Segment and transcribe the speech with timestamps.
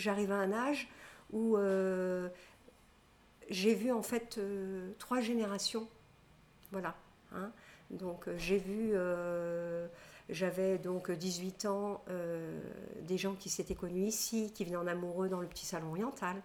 [0.00, 0.88] j'arrive à un âge
[1.32, 2.28] où euh,
[3.48, 5.88] j'ai vu en fait euh, trois générations.
[6.72, 6.94] Voilà.
[7.34, 7.50] hein.
[7.90, 9.86] Donc euh, j'ai vu, euh,
[10.28, 12.60] j'avais donc 18 ans, euh,
[13.02, 16.36] des gens qui s'étaient connus ici, qui venaient en amoureux dans le petit salon oriental.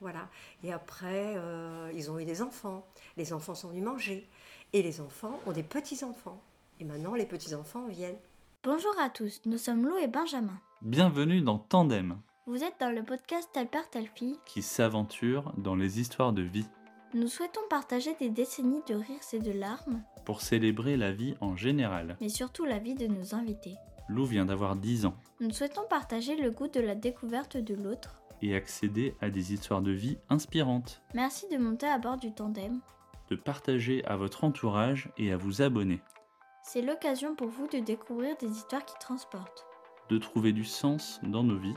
[0.00, 0.28] Voilà.
[0.64, 2.84] Et après, euh, ils ont eu des enfants.
[3.16, 4.26] Les enfants sont venus manger.
[4.72, 6.40] Et les enfants ont des petits-enfants.
[6.80, 8.16] Et maintenant, les petits-enfants viennent.
[8.64, 10.58] Bonjour à tous, nous sommes Lou et Benjamin.
[10.82, 12.16] Bienvenue dans Tandem,
[12.46, 14.36] Vous êtes dans le podcast Tel père, telle fille.
[14.46, 16.66] qui s'aventure dans les histoires de vie
[17.14, 21.56] Nous souhaitons partager des décennies de rires et de larmes, pour célébrer la vie en
[21.56, 22.16] général.
[22.20, 23.76] mais surtout la vie de nos invités.
[24.08, 28.20] Lou vient d'avoir 10 ans Nous souhaitons partager le goût de la découverte de l'autre.
[28.42, 32.80] et accéder à des histoires de vie inspirantes, Merci de monter à bord du tandem.
[33.30, 36.00] de partager à votre entourage et à vous abonner,
[36.64, 39.64] C'est l'occasion pour vous de découvrir des histoires qui transportent.
[40.08, 41.76] de trouver du sens dans nos vies.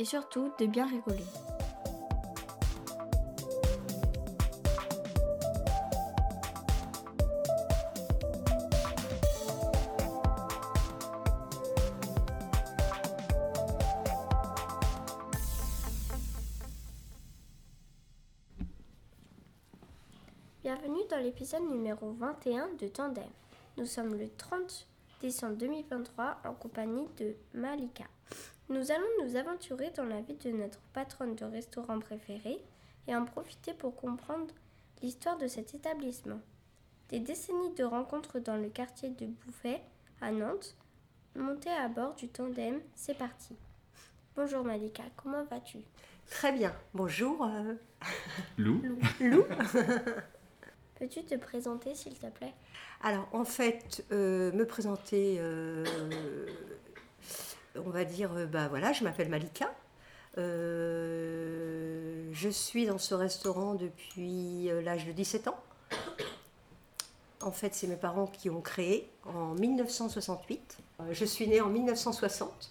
[0.00, 1.24] Et surtout de bien rigoler.
[20.62, 23.24] Bienvenue dans l'épisode numéro 21 de Tandem.
[23.76, 24.86] Nous sommes le 30
[25.20, 28.04] décembre 2023 en compagnie de Malika.
[28.68, 32.58] Nous allons nous aventurer dans la vie de notre patronne de restaurant préféré
[33.06, 34.52] et en profiter pour comprendre
[35.02, 36.40] l'histoire de cet établissement.
[37.08, 39.80] Des décennies de rencontres dans le quartier de Bouffet,
[40.20, 40.76] à Nantes,
[41.34, 43.56] montées à bord du tandem, c'est parti.
[44.36, 45.78] Bonjour Malika, comment vas-tu?
[46.30, 46.74] Très bien.
[46.92, 47.46] Bonjour.
[47.46, 47.74] euh,
[48.58, 48.82] Lou,
[49.20, 49.44] Lou.
[50.98, 52.52] Peux-tu te présenter s'il te plaît?
[53.02, 55.84] Alors, en fait, euh, me présenter, euh,
[57.76, 59.72] on va dire, euh, bah voilà, je m'appelle Malika.
[60.98, 65.58] Euh, je suis dans ce restaurant depuis euh, l'âge de 17 ans.
[67.40, 70.78] En fait, c'est mes parents qui ont créé en 1968.
[71.00, 72.70] Euh, Je suis née en 1960,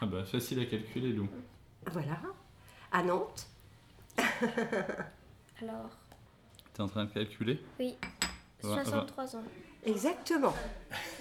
[0.00, 1.28] ah bah facile à calculer Lou.
[1.92, 2.18] voilà,
[2.92, 3.46] à Nantes.
[5.62, 5.90] Alors,
[6.74, 7.62] T'es en train de calculer?
[7.78, 7.96] Oui,
[8.62, 9.42] Va- va- 63 ans.
[9.84, 10.54] Exactement.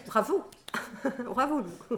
[0.08, 0.44] Bravo.
[1.34, 1.98] Bravo, Lou.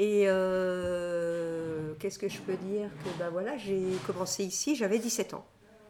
[0.00, 5.34] Et euh, qu'est-ce que je peux dire que bah voilà, j'ai commencé ici, j'avais 17
[5.34, 5.44] ans.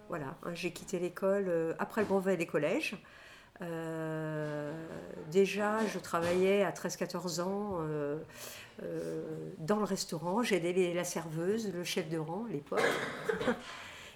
[0.09, 2.97] Voilà, hein, j'ai quitté l'école euh, après le brevet des collèges.
[3.63, 4.73] Euh,
[5.31, 7.79] déjà, je travaillais à 13-14 ans
[9.59, 10.43] dans le restaurant.
[10.43, 12.83] J'aidais la serveuse, le chef de rang l'époque.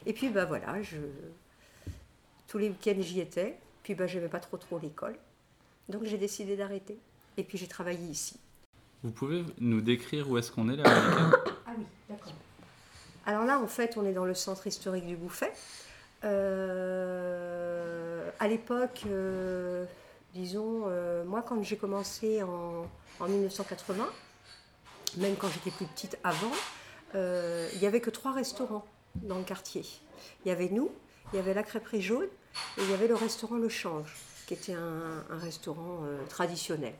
[0.06, 0.96] Et puis, bah voilà, je,
[2.48, 3.56] tous les week-ends, j'y étais.
[3.84, 5.14] Puis, bah, j'aimais pas trop trop l'école.
[5.88, 6.98] Donc, j'ai décidé d'arrêter.
[7.36, 8.40] Et puis, j'ai travaillé ici.
[9.04, 12.32] Vous pouvez nous décrire où est-ce qu'on est là Ah oui, d'accord.
[13.26, 15.52] Alors là, en fait, on est dans le centre historique du Bouffet.
[16.24, 19.84] Euh, à l'époque, euh,
[20.34, 22.86] disons, euh, moi, quand j'ai commencé en,
[23.20, 24.08] en 1980,
[25.18, 26.50] même quand j'étais plus petite avant,
[27.14, 29.84] euh, il n'y avait que trois restaurants dans le quartier.
[30.44, 30.90] Il y avait nous,
[31.32, 32.26] il y avait la crêperie jaune
[32.78, 34.16] et il y avait le restaurant Le Change,
[34.46, 36.94] qui était un, un restaurant euh, traditionnel,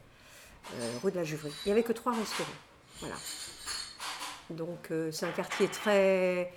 [1.02, 1.52] rue de la Juverie.
[1.64, 2.50] Il n'y avait que trois restaurants.
[3.00, 3.16] Voilà.
[4.50, 6.52] Donc euh, c'est un quartier très,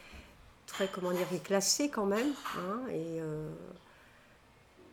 [0.66, 2.34] très comment dire, classé quand même.
[2.58, 3.50] hein, et euh,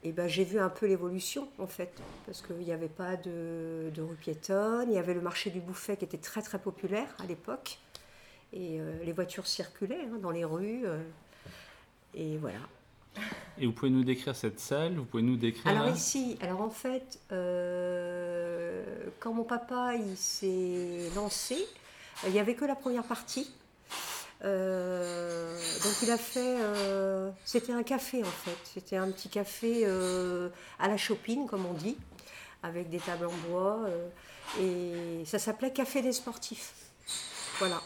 [0.05, 1.91] et ben, j'ai vu un peu l'évolution en fait,
[2.27, 5.97] parce qu'il n'y avait pas de, rue piétonne, il y avait le marché du Bouffet
[5.97, 7.79] qui était très très populaire à l'époque,
[8.53, 11.03] et euh, les voitures circulaient hein, dans les rues, euh,
[12.13, 12.59] et voilà.
[13.59, 16.61] Et vous pouvez nous décrire cette salle Vous pouvez nous décrire Alors là ici, alors
[16.61, 18.85] en fait, euh,
[19.21, 21.57] quand mon papa il s'est lancé,
[22.27, 23.51] il n'y avait que la première partie.
[24.45, 29.83] Euh, donc il a fait, euh, c'était un café en fait, c'était un petit café
[29.85, 31.97] euh, à la chopine comme on dit,
[32.63, 34.09] avec des tables en bois, euh,
[34.61, 36.73] et ça s'appelait Café des sportifs.
[37.59, 37.81] Voilà.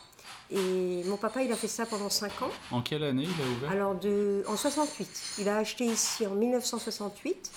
[0.51, 2.51] Et mon papa il a fait ça pendant 5 ans.
[2.71, 3.71] En quelle année il a ouvert?
[3.71, 5.09] Alors, de, en 68.
[5.41, 7.51] Il a acheté ici en 1968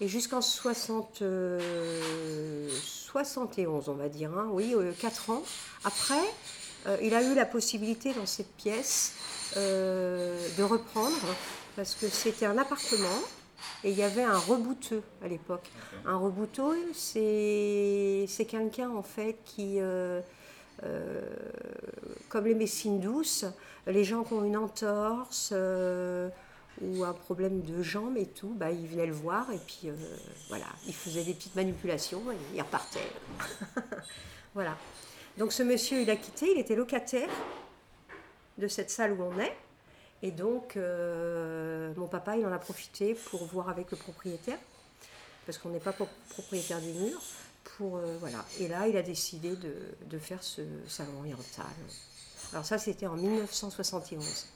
[0.00, 5.42] et jusqu'en 60, euh, 71, on va dire, hein, oui, 4 ans.
[5.84, 6.14] Après,
[6.86, 9.14] euh, il a eu la possibilité dans cette pièce
[9.56, 11.36] euh, de reprendre
[11.76, 13.06] parce que c'était un appartement
[13.84, 15.70] et il y avait un rebouteux à l'époque.
[16.04, 19.78] Un rebouteux, c'est c'est quelqu'un en fait qui.
[20.84, 21.20] Euh,
[22.28, 23.44] comme les médecines douces,
[23.86, 26.28] les gens qui ont une entorse euh,
[26.80, 29.94] ou un problème de jambes et tout, bah, ils venaient le voir et puis euh,
[30.48, 33.10] voilà, ils faisaient des petites manipulations et ils repartaient.
[34.54, 34.76] voilà.
[35.38, 37.28] Donc ce monsieur, il a quitté, il était locataire
[38.58, 39.56] de cette salle où on est.
[40.24, 44.58] Et donc, mon papa, il en a profité pour voir avec le propriétaire,
[45.46, 47.20] parce qu'on n'est pas pro- propriétaire des murs.
[47.64, 48.44] Pour, euh, voilà.
[48.60, 49.74] Et là, il a décidé de,
[50.08, 51.64] de faire ce salon oriental.
[52.52, 54.46] Alors ça, c'était en 1971.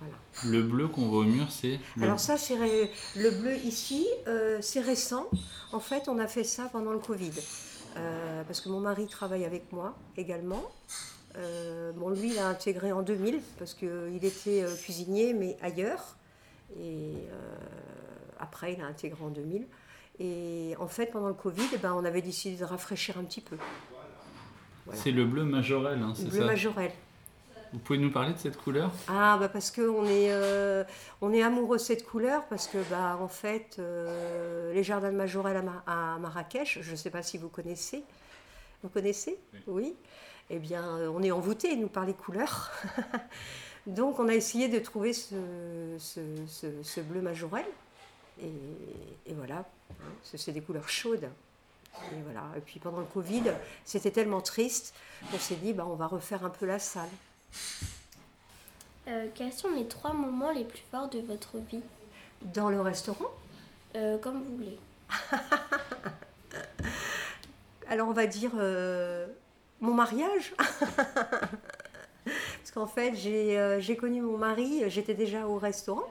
[0.00, 0.14] Voilà.
[0.44, 2.04] Le bleu qu'on voit au mur, c'est le...
[2.04, 5.26] Alors ça, c'est ré- le bleu ici, euh, c'est récent.
[5.72, 7.32] En fait, on a fait ça pendant le Covid.
[7.96, 10.62] Euh, parce que mon mari travaille avec moi également.
[11.96, 16.16] Bon, lui, il a intégré en 2000 parce qu'il était cuisinier, mais ailleurs.
[16.80, 17.12] Et
[18.40, 19.64] après, il a intégré en 2000.
[20.20, 23.40] Et en fait, pendant le Covid, eh ben, on avait décidé de rafraîchir un petit
[23.40, 23.56] peu.
[24.84, 25.00] voilà.
[25.00, 26.90] c'est le bleu majorel, hein, c'est Bleu ça majorel.
[27.72, 28.90] Vous pouvez nous parler de cette couleur?
[29.08, 30.84] Ah bah parce que on est euh,
[31.20, 35.16] on est amoureux de cette couleur parce que bah en fait euh, les jardins de
[35.18, 38.02] Majorel à, Ma- à Marrakech, je ne sais pas si vous connaissez,
[38.82, 39.38] vous connaissez?
[39.66, 39.94] Oui.
[40.48, 42.70] Eh bien euh, on est envoûté nous par les couleurs.
[43.86, 45.34] Donc on a essayé de trouver ce,
[45.98, 47.66] ce, ce- ce bleu Majorel
[48.40, 49.64] et, et voilà,
[50.22, 51.28] c'est des couleurs chaudes.
[52.12, 52.42] Et voilà.
[52.56, 53.42] Et puis pendant le Covid,
[53.84, 54.94] c'était tellement triste
[55.30, 57.08] qu'on s'est dit bah on va refaire un peu la salle.
[59.08, 61.80] Euh, quels sont les trois moments les plus forts de votre vie?
[62.42, 63.30] Dans le restaurant?
[63.96, 64.78] Euh, Comme vous voulez.
[67.88, 69.26] Alors on va dire euh,
[69.80, 70.54] mon mariage.
[72.24, 76.06] Parce qu'en fait, j'ai connu mon mari, j'étais déjà au restaurant.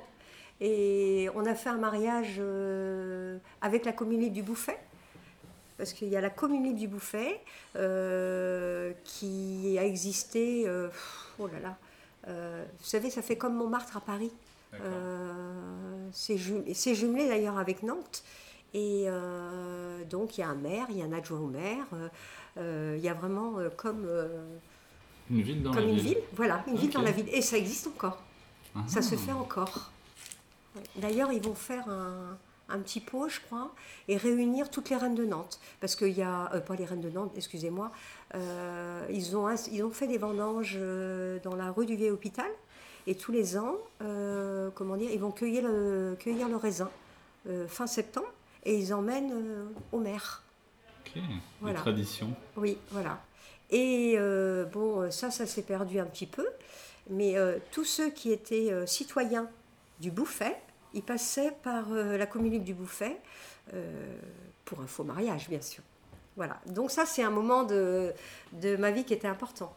[0.61, 4.77] Et on a fait un mariage euh, avec la commune libre du Bouffet.
[5.77, 7.39] Parce qu'il y a la commune libre du Bouffet
[7.75, 10.87] euh, qui a existé, euh,
[11.37, 11.77] oh là là,
[12.27, 14.31] euh, vous savez, ça fait comme Montmartre à Paris.
[16.11, 18.23] C'est ju- c'est jumelé d'ailleurs avec Nantes.
[18.73, 19.05] Et
[20.09, 21.85] donc il y a un maire, il y a un adjoint au maire,
[22.57, 24.07] il y a vraiment comme,
[25.31, 26.03] Une ville dans comme la une ville.
[26.15, 26.17] ville.
[26.33, 27.27] Voilà, une ville dans la ville.
[27.31, 28.21] Et ça existe encore.
[28.75, 28.79] Ah.
[28.87, 29.91] Ça se fait encore.
[30.95, 32.37] D'ailleurs, ils vont faire un,
[32.69, 33.71] un petit pot, je crois,
[34.07, 35.59] et réunir toutes les reines de Nantes.
[35.79, 37.91] Parce qu'il y a, euh, pas les reines de Nantes, excusez-moi,
[38.35, 42.49] euh, ils, ont, ils ont fait des vendanges euh, dans la rue du Vieil Hôpital.
[43.05, 46.89] Et tous les ans, euh, comment dire, ils vont cueillir le, cueillir le raisin
[47.69, 48.27] fin septembre
[48.65, 49.31] et ils emmènent
[49.93, 50.43] au maire.
[51.05, 51.21] Ok,
[51.61, 51.77] Voilà.
[51.77, 52.33] les traditions.
[52.57, 53.21] Oui, voilà.
[53.69, 54.17] Et
[54.73, 56.45] bon, ça, ça s'est perdu un petit peu.
[57.09, 57.35] Mais
[57.71, 59.47] tous ceux qui étaient citoyens
[60.01, 60.57] du Bouffet,
[60.97, 63.17] ils passaient par euh, la commune libre du Bouffet
[63.73, 64.17] euh,
[64.65, 65.83] pour un faux mariage, bien sûr.
[66.35, 66.59] Voilà.
[66.65, 68.13] Donc ça, c'est un moment de,
[68.53, 69.73] de ma vie qui était important.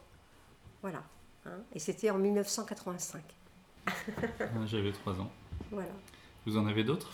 [0.81, 1.03] Voilà.
[1.45, 1.59] Hein.
[1.73, 3.21] Et c'était en 1985.
[4.39, 5.31] Ah, J'avais trois ans.
[5.71, 5.91] Voilà.
[6.45, 7.09] Vous en avez d'autres?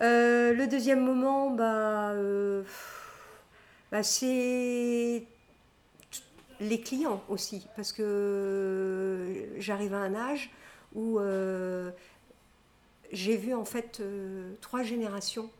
[0.00, 2.14] Euh, le deuxième moment, bah,
[3.92, 5.24] bah, c'est
[6.60, 10.50] les clients aussi, parce que j'arrive à un âge
[10.94, 11.90] où euh,
[13.12, 15.50] j'ai vu en fait euh, trois générations.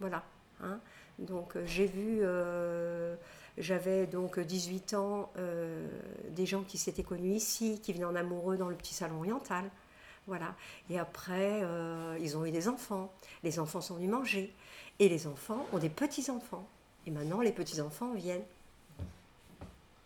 [0.00, 0.22] Voilà.
[0.62, 0.78] hein.
[1.18, 3.16] Donc euh, j'ai vu, euh,
[3.56, 5.32] j'avais donc 18 ans,
[6.30, 9.64] des gens qui s'étaient connus ici, qui venaient en amoureux dans le petit salon oriental.
[10.26, 10.54] Voilà.
[10.90, 11.62] Et après,
[12.20, 13.12] ils ont eu des enfants.
[13.44, 14.52] Les enfants sont venus manger.
[14.98, 16.66] Et les enfants ont des petits-enfants.
[17.06, 18.44] Et maintenant, les petits-enfants viennent.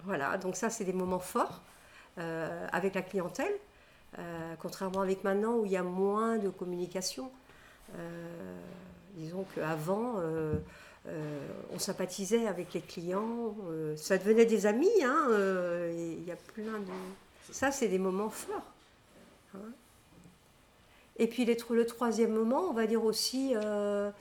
[0.04, 1.62] Voilà, donc ça, c'est des moments forts
[2.16, 3.52] avec la clientèle.
[4.18, 7.30] Euh, contrairement avec maintenant où il y a moins de communication.
[7.96, 8.56] Euh,
[9.14, 10.58] disons qu'avant, euh,
[11.72, 13.54] on sympathisait avec les clients.
[13.96, 14.90] ça devenait des amis.
[15.04, 15.28] hein,
[15.92, 17.52] Il y a plein de...
[17.52, 18.72] Ça, c'est des moments forts.
[19.54, 19.58] hein.
[21.16, 24.12] Et puis le troisième moment, on va dire aussi, bah,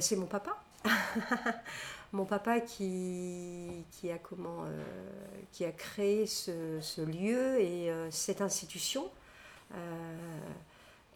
[0.00, 0.56] c'est mon papa.
[2.12, 4.82] mon papa qui, qui, a comment, euh,
[5.52, 9.10] qui a créé ce, ce lieu et euh, cette institution.
[9.74, 9.76] Euh,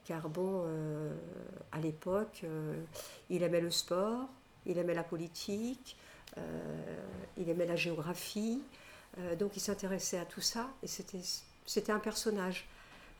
[0.05, 0.65] car bon,
[1.71, 2.43] à l'époque,
[3.31, 4.29] il aimait le sport,
[4.67, 5.97] il aimait la politique,
[7.37, 8.61] il aimait la géographie,
[9.39, 12.69] donc il s'intéressait à tout ça et c'était un personnage.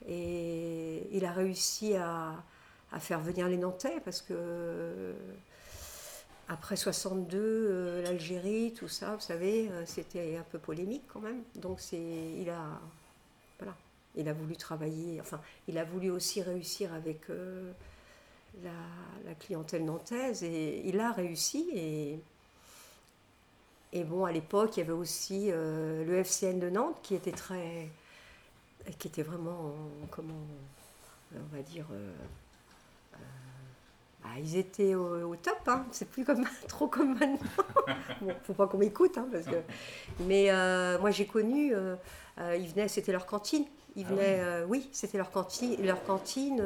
[0.09, 2.43] Et il a réussi à,
[2.91, 5.15] à faire venir les Nantais parce que
[6.49, 11.43] après 62, euh, l'Algérie, tout ça, vous savez, euh, c'était un peu polémique quand même.
[11.55, 12.81] Donc c'est, il a,
[13.59, 13.75] voilà,
[14.17, 15.21] il a voulu travailler.
[15.21, 17.73] Enfin, il a voulu aussi réussir avec euh,
[18.63, 21.69] la, clientèle nantaise et il a réussi.
[21.75, 22.19] Et,
[23.93, 27.89] et bon, à l'époque, il y avait aussi le FCN de Nantes qui était très,
[28.99, 29.75] qui était vraiment,
[30.11, 30.47] comment,
[31.35, 31.87] on va dire,
[34.23, 35.85] bah, ils étaient au, top, hein.
[35.91, 37.51] c'est plus comme, trop comme maintenant.
[38.21, 39.57] bon, faut pas qu'on m'écoute, hein, parce que...
[40.21, 41.97] mais euh, moi j'ai connu, euh,
[42.39, 43.65] euh, ils venaient, c'était leur cantine.
[43.97, 45.85] Ils Ah venaient, oui, c'était leur cantine.
[45.85, 46.65] Leur cantine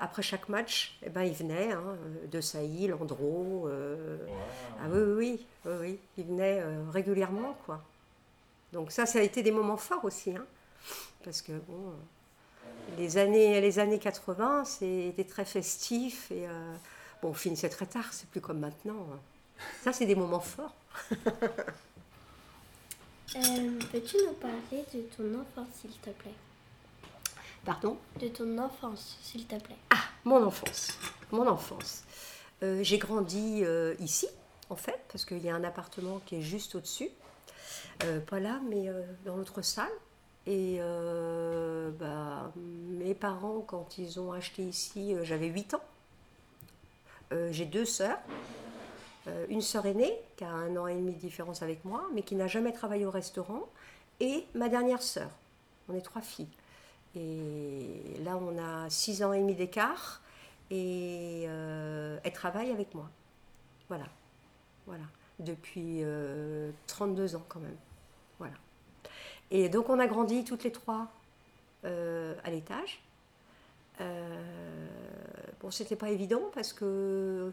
[0.00, 1.96] après chaque match, eh ben, ils venaient, hein,
[2.30, 3.70] de Sailly, Landreau.
[4.78, 7.82] Ah oui, oui, oui, oui, oui, ils venaient régulièrement, quoi.
[8.74, 10.34] Donc ça, ça a été des moments forts aussi,
[11.24, 11.94] parce que bon,
[12.98, 16.74] les années, les années 80, c'était très festif et euh,
[17.22, 19.06] bon, on finissait très tard, c'est plus comme maintenant.
[19.12, 19.18] hein.
[19.82, 20.74] Ça, c'est des moments forts.
[23.36, 26.34] Euh, Peux-tu nous parler de ton enfance, s'il te plaît?
[27.64, 27.96] Pardon?
[28.20, 29.76] De ton enfance, s'il te plaît.
[29.90, 30.98] Ah, mon enfance.
[31.30, 32.02] Mon enfance.
[32.64, 33.62] Euh, j'ai grandi
[34.00, 34.26] ici,
[34.68, 37.08] en fait, parce qu'il y a un appartement qui est juste au-dessus.
[38.26, 38.90] Pas là, mais
[39.24, 39.92] dans l'autre salle.
[40.46, 45.82] Et euh, bah, mes parents, quand ils ont acheté ici, euh, j'avais 8 ans.
[47.32, 48.18] Euh, j'ai deux sœurs.
[49.48, 52.34] Une sœur aînée, qui a un an et demi de différence avec moi, mais qui
[52.34, 53.68] n'a jamais travaillé au restaurant.
[54.18, 55.30] Et ma dernière sœur.
[55.88, 56.48] On est trois filles.
[57.14, 60.20] Et là, on a 6 ans et demi d'écart.
[60.72, 63.08] Et elle travaille avec moi.
[63.88, 64.06] Voilà.
[64.86, 65.04] Voilà.
[65.38, 67.76] Depuis euh, 32 ans quand même.
[68.38, 68.54] Voilà.
[69.50, 71.08] Et donc on a grandi toutes les trois
[71.84, 73.00] euh, à l'étage.
[74.00, 74.86] Euh,
[75.60, 77.52] bon, c'était pas évident parce que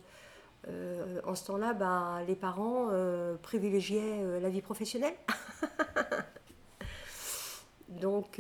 [0.70, 5.16] euh, en ce temps-là, bah, les parents euh, privilégiaient la vie professionnelle.
[7.90, 8.40] donc,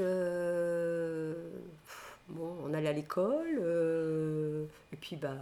[2.29, 3.61] bon, on allait à l'école
[4.93, 5.35] et puis bah,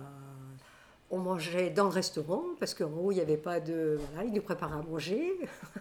[1.12, 4.34] on mangeait dans le restaurant parce qu'en haut il n'y avait pas de, voilà, ils
[4.34, 5.34] nous préparaient à manger.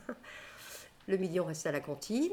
[1.07, 2.33] Le midi, on restait à la cantine.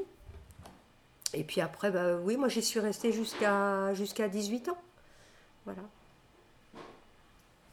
[1.34, 4.78] Et puis après, bah, oui, moi j'y suis restée jusqu'à jusqu'à 18 ans.
[5.66, 5.82] Voilà.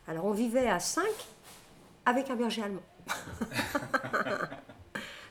[0.06, 1.04] Alors on vivait à 5
[2.06, 2.82] avec un berger allemand.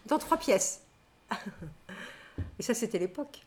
[0.06, 0.82] Dans trois pièces.
[2.60, 3.46] Et ça, c'était l'époque.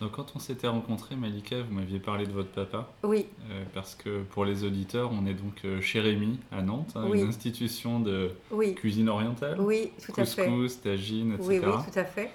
[0.00, 3.94] Donc quand on s'était rencontrés, Malika, vous m'aviez parlé de votre papa, Oui, euh, parce
[3.94, 7.20] que pour les auditeurs, on est donc euh, chez Rémy à Nantes, hein, Oui.
[7.20, 10.46] une institution de oui, cuisine orientale, oui, tout à fait.
[10.46, 11.48] couscous, tagine, etc.
[11.48, 12.30] Oui, oui, tout à fait.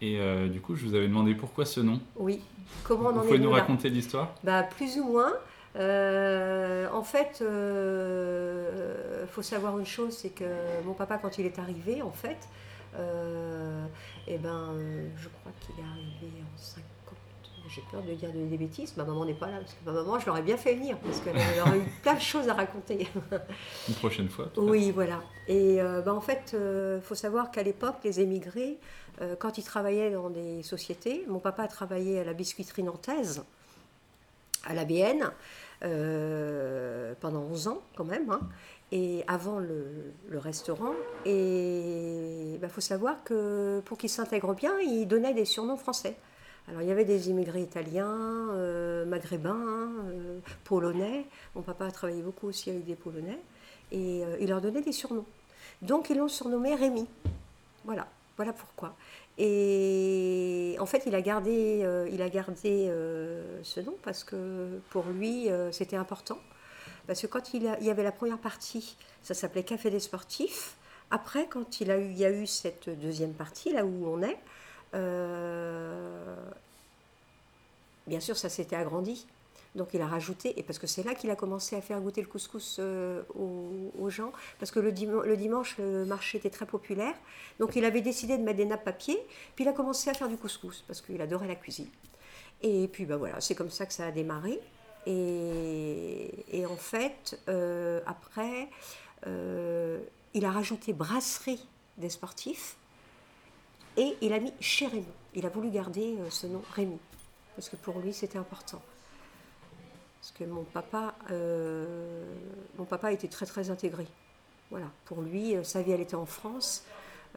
[0.00, 1.98] Et euh, du coup, je vous avais demandé pourquoi ce nom.
[2.16, 2.40] Oui.
[2.84, 4.34] Comment on vous en est pouvez nous raconter l'histoire?
[4.44, 5.32] Bah, plus ou moins.
[5.76, 10.44] Euh, en fait, il faut savoir une chose, c'est que
[10.84, 12.48] mon papa, quand il est arrivé, en fait,
[12.96, 14.74] eh ben,
[15.16, 16.84] je crois qu'il est arrivé en 50.
[17.68, 18.96] J'ai peur de dire des bêtises.
[18.96, 21.20] Ma maman n'est pas là, parce que ma maman, je l'aurais bien fait venir, parce
[21.20, 23.06] qu'elle aurait eu plein de choses à raconter.
[23.88, 25.22] Une prochaine fois Oui, voilà.
[25.46, 28.78] Et euh, bah, en fait, il faut savoir qu'à l'époque, les émigrés,
[29.20, 33.44] euh, quand ils travaillaient dans des sociétés, mon papa a travaillé à la biscuiterie nantaise,
[34.64, 35.30] à la BN,
[35.84, 38.40] euh, pendant 11 ans quand même, hein,
[38.92, 40.92] et avant le, le restaurant.
[41.24, 46.16] Et il faut savoir que pour qu'ils s'intègrent bien, ils donnaient des surnoms français.
[46.68, 51.24] Alors il y avait des immigrés italiens, euh, maghrébins, euh, polonais.
[51.54, 53.38] Mon papa a travaillé beaucoup aussi avec des polonais.
[53.90, 55.24] Et euh, il leur donnait des surnoms.
[55.80, 57.06] Donc ils l'ont surnommé Rémi.
[57.84, 58.06] Voilà,
[58.36, 58.94] voilà pourquoi.
[59.38, 62.90] Et en fait, il a gardé, il a gardé
[63.62, 66.38] ce nom parce que pour lui, c'était important.
[67.06, 70.00] Parce que quand il, a- il y avait la première partie, ça s'appelait Café des
[70.00, 70.74] sportifs.
[71.12, 74.22] Après, quand il, a eu, il y a eu cette deuxième partie, là où on
[74.22, 74.36] est,
[78.06, 79.26] bien sûr, ça s'était agrandi.
[79.74, 82.22] Donc il a rajouté, et parce que c'est là qu'il a commencé à faire goûter
[82.22, 86.64] le couscous euh, aux, gens, parce que le, dim- le dimanche, le marché était très
[86.66, 87.14] populaire.
[87.60, 89.18] Donc il avait décidé de mettre des nappes papier,
[89.54, 91.88] puis il a commencé à faire du couscous, parce qu'il adorait la cuisine.
[92.62, 94.58] Et puis ben voilà, c'est comme ça que ça a démarré.
[95.06, 98.68] Et, en fait, euh, après,
[99.26, 100.00] euh,
[100.34, 101.66] il a rajouté brasserie
[101.96, 102.76] des sportifs,
[103.98, 105.04] et il a mis chez Rémi.
[105.34, 106.98] Il a voulu garder euh, ce nom Rémi,
[107.54, 108.80] parce que pour lui c'était important.
[110.20, 112.24] Parce que mon papa, euh,
[112.76, 114.06] mon papa était très très intégré.
[114.70, 116.84] Voilà, pour lui, euh, sa vie elle était en France.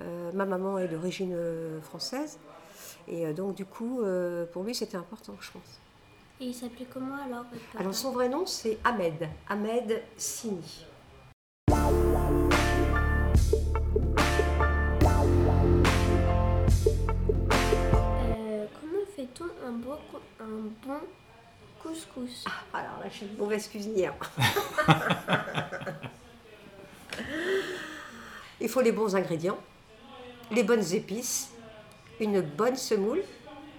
[0.01, 1.35] Euh, ma maman est d'origine
[1.81, 2.39] française.
[3.07, 5.79] Et donc du coup, euh, pour lui c'était important, je pense.
[6.39, 7.45] Et il s'appelait comment alors
[7.77, 10.85] Alors son vrai nom c'est Ahmed, Ahmed Sini.
[20.85, 20.99] Bon
[21.81, 24.13] couscous Alors là, je suis une mauvaise cuisinière.
[28.59, 29.57] Il faut les bons ingrédients,
[30.51, 31.51] les bonnes épices,
[32.19, 33.23] une bonne semoule,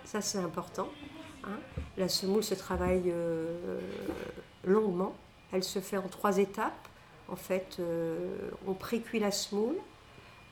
[0.05, 0.89] ça c'est important.
[1.45, 1.59] hein.
[1.97, 3.79] La semoule se travaille euh,
[4.65, 5.15] longuement.
[5.53, 6.89] Elle se fait en trois étapes.
[7.29, 9.77] En fait, euh, on précuit la semoule,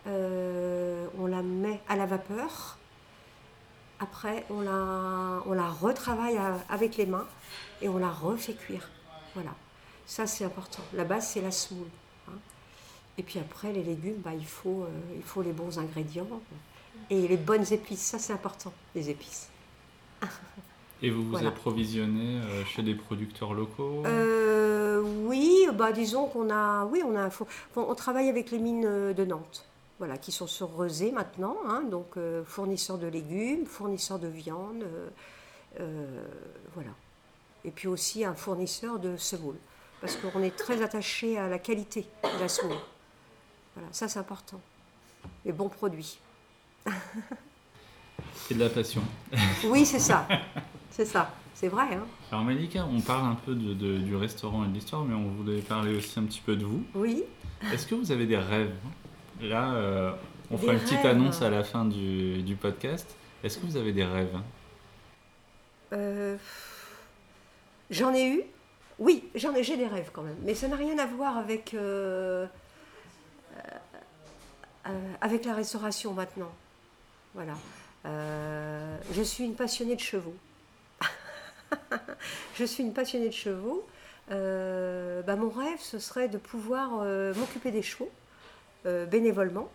[0.07, 2.79] euh, on la met à la vapeur.
[4.01, 6.39] Après, on la, on la retravaille
[6.69, 7.27] avec les mains
[7.83, 8.89] et on la refait cuire.
[9.35, 9.51] Voilà.
[10.07, 10.83] Ça, c'est important.
[10.95, 11.87] La base, c'est la semoule.
[12.29, 12.33] hein.
[13.19, 16.27] Et puis après, les légumes, bah, il, faut, euh, il faut les bons ingrédients
[17.11, 18.01] et les bonnes épices.
[18.03, 19.49] Ça, c'est important, les épices.
[21.03, 21.49] Et vous vous Voilà.
[21.49, 24.03] approvisionnez euh, chez des producteurs locaux?
[24.07, 29.13] Euh, oui, bah, disons qu'on a, oui, on, a, faut- on travaille avec les mines
[29.15, 29.67] de Nantes,
[30.01, 34.83] voilà, qui sont sur Rezé maintenant, hein, donc euh, fournisseurs de légumes, fournisseurs de viande,
[34.83, 35.09] euh,
[35.79, 36.25] euh,
[36.75, 36.91] voilà.
[37.67, 39.57] Et puis aussi un fournisseur de semoule,
[40.01, 42.79] parce qu'on est très attaché à la qualité de la semoule.
[43.77, 44.59] Voilà, ça c'est important.
[45.45, 46.19] Les bons produits.
[48.51, 49.03] Et de la passion.
[49.67, 50.27] Oui, c'est ça,
[50.91, 51.95] c'est ça, c'est vrai.
[51.95, 52.07] Hein.
[52.33, 55.29] Alors Malika, on parle un peu de- de- du restaurant et de l'histoire, mais on
[55.29, 56.83] voulait parler aussi un petit peu de vous.
[56.95, 57.23] Oui.
[57.73, 58.73] Est-ce que vous avez des rêves?
[59.43, 60.13] Là, euh,
[60.51, 63.17] on Des fera une petite annonce à la fin du, du podcast.
[63.43, 64.39] Est-ce que vous avez des rêves?
[65.93, 66.37] Euh,
[67.91, 68.43] j'en ai eu.
[68.99, 70.37] Oui, j'en ai, j'ai des rêves quand même.
[70.43, 72.47] Mais ça n'a rien à voir avec, euh,
[75.21, 76.53] avec la restauration maintenant.
[77.35, 77.55] Voilà.
[78.05, 80.37] Je suis une passionnée de chevaux.
[82.55, 83.87] je suis une passionnée de chevaux.
[84.31, 88.11] Euh, bah, mon rêve, ce serait de pouvoir euh, m'occuper des chevaux
[88.87, 89.69] euh, bénévolement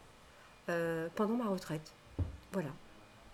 [0.69, 1.91] euh, pendant ma retraite.
[2.53, 2.69] Voilà.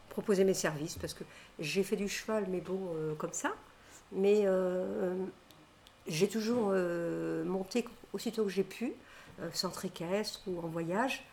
[0.10, 1.24] Proposer mes services parce que
[1.60, 3.52] j'ai fait du cheval, mais bon, euh, comme ça.
[4.12, 5.16] Mais euh,
[6.08, 8.92] j'ai toujours euh, monté aussitôt que j'ai pu,
[9.42, 11.24] euh, centre équestre ou en voyage,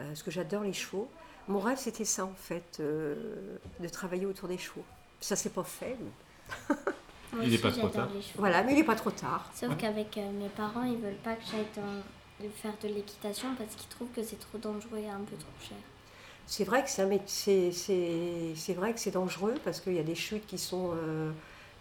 [0.00, 1.08] euh, parce que j'adore les chevaux.
[1.46, 4.84] Mon rêve, c'était ça, en fait, euh, de travailler autour des chevaux.
[5.20, 5.96] Ça, c'est pas fait.
[6.00, 6.74] mais-
[7.34, 8.08] Moi Il est aussi, pas trop tard.
[8.36, 9.50] Voilà, mais il n'est pas trop tard.
[9.54, 12.02] Sauf qu'avec euh, mes parents, ils veulent pas que j'aille dans-
[12.56, 15.76] faire de l'équitation parce qu'ils trouvent que c'est trop dangereux et un peu trop cher.
[16.46, 20.58] C'est vrai que c'est vrai que c'est dangereux parce qu'il y a des chutes qui
[20.58, 21.30] sont, euh,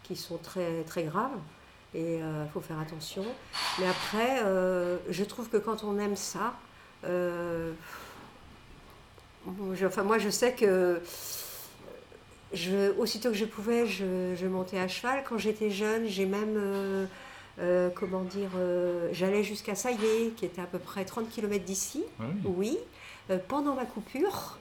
[0.04, 1.38] qui sont très, très graves
[1.94, 3.26] et il faut faire attention.
[3.80, 6.54] Mais après, euh, je trouve que quand on aime ça,
[7.04, 7.74] euh,
[9.86, 11.02] enfin moi je sais que
[12.98, 15.24] aussitôt que je pouvais, je, je montais à cheval.
[15.28, 17.08] Quand j'étais jeune, j'ai même,
[17.60, 22.04] euh, comment dire, euh, j'allais jusqu'à Saillé, qui était à peu près 30 km d'ici.
[22.20, 22.26] Oui.
[22.46, 22.78] Oui,
[23.30, 24.58] euh, pendant ma coupure,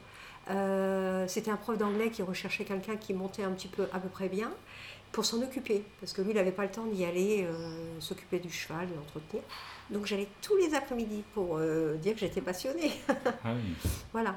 [1.29, 4.29] c'était un prof d'anglais qui recherchait quelqu'un qui montait un petit peu à peu près
[4.29, 4.51] bien
[5.13, 8.39] pour s'en occuper, parce que lui, il n'avait pas le temps d'y aller euh, s'occuper
[8.39, 9.43] du cheval, de l'entretenir.
[9.91, 12.93] Donc j'allais tous les après-midi pour euh, dire que j'étais passionnée.
[13.45, 13.91] Ah oui.
[14.13, 14.37] voilà.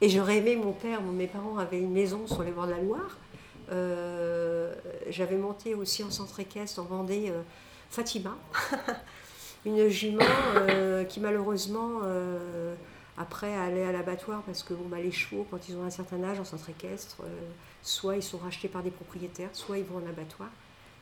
[0.00, 2.80] Et j'aurais aimé, mon père, mes parents avaient une maison sur les bords de la
[2.80, 3.18] Loire.
[3.70, 4.74] Euh,
[5.08, 7.42] J'avais monté aussi en centre équestre en Vendée euh,
[7.90, 8.36] Fatima,
[9.64, 10.24] une jument
[10.56, 12.00] euh, qui malheureusement,
[13.16, 16.22] après, allait à l'abattoir parce que bon, bah, les chevaux, quand ils ont un certain
[16.22, 17.22] âge en centre équestre,
[17.82, 20.50] soit ils sont rachetés par des propriétaires, soit ils vont en abattoir.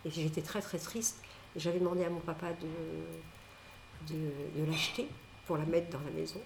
[0.04, 1.22] Et j'étais très très triste.
[1.56, 2.48] J'avais demandé à mon papa
[4.08, 5.08] de, de l'acheter
[5.46, 6.40] pour la mettre dans la maison.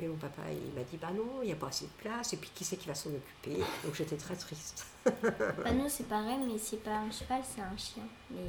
[0.00, 2.32] Mais mon papa, il m'a dit, bah non, il n'y a pas assez de place,
[2.32, 3.62] et puis qui c'est qui va s'en occuper?
[3.84, 4.86] Donc j'étais très triste.
[5.04, 8.02] Bah, nous, c'est pareil, mais c'est pas un cheval, c'est un chien.
[8.30, 8.40] Mais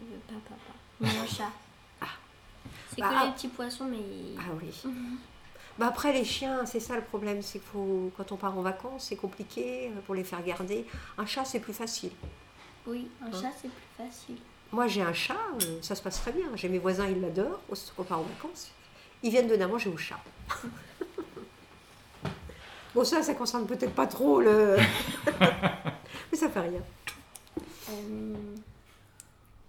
[0.00, 0.74] il veut pas papa.
[1.00, 1.50] Ni un chat.
[2.94, 3.24] C'est Bah, que ah.
[3.26, 3.98] les petits poissons, mais.
[4.38, 4.90] Ah oui.
[5.78, 8.60] Bah après, les chiens, c'est ça le problème, c'est que faut, quand on part en
[8.62, 10.84] vacances, c'est compliqué euh, pour les faire garder.
[11.16, 12.10] Un chat, c'est plus facile.
[12.86, 13.30] Oui, un Hein.
[13.32, 14.36] chat, c'est plus facile.
[14.72, 16.48] Moi, j'ai un chat, euh, ça se passe très bien.
[16.54, 17.60] J'ai mes voisins, ils l'adorent,
[17.96, 18.72] qu'on part en vacances.
[19.22, 20.18] Ils viennent donner à manger au chat.
[22.94, 24.76] bon, ça, ça concerne peut-être pas trop le.
[26.32, 26.80] Mais ça fait rien.
[27.90, 28.34] Euh,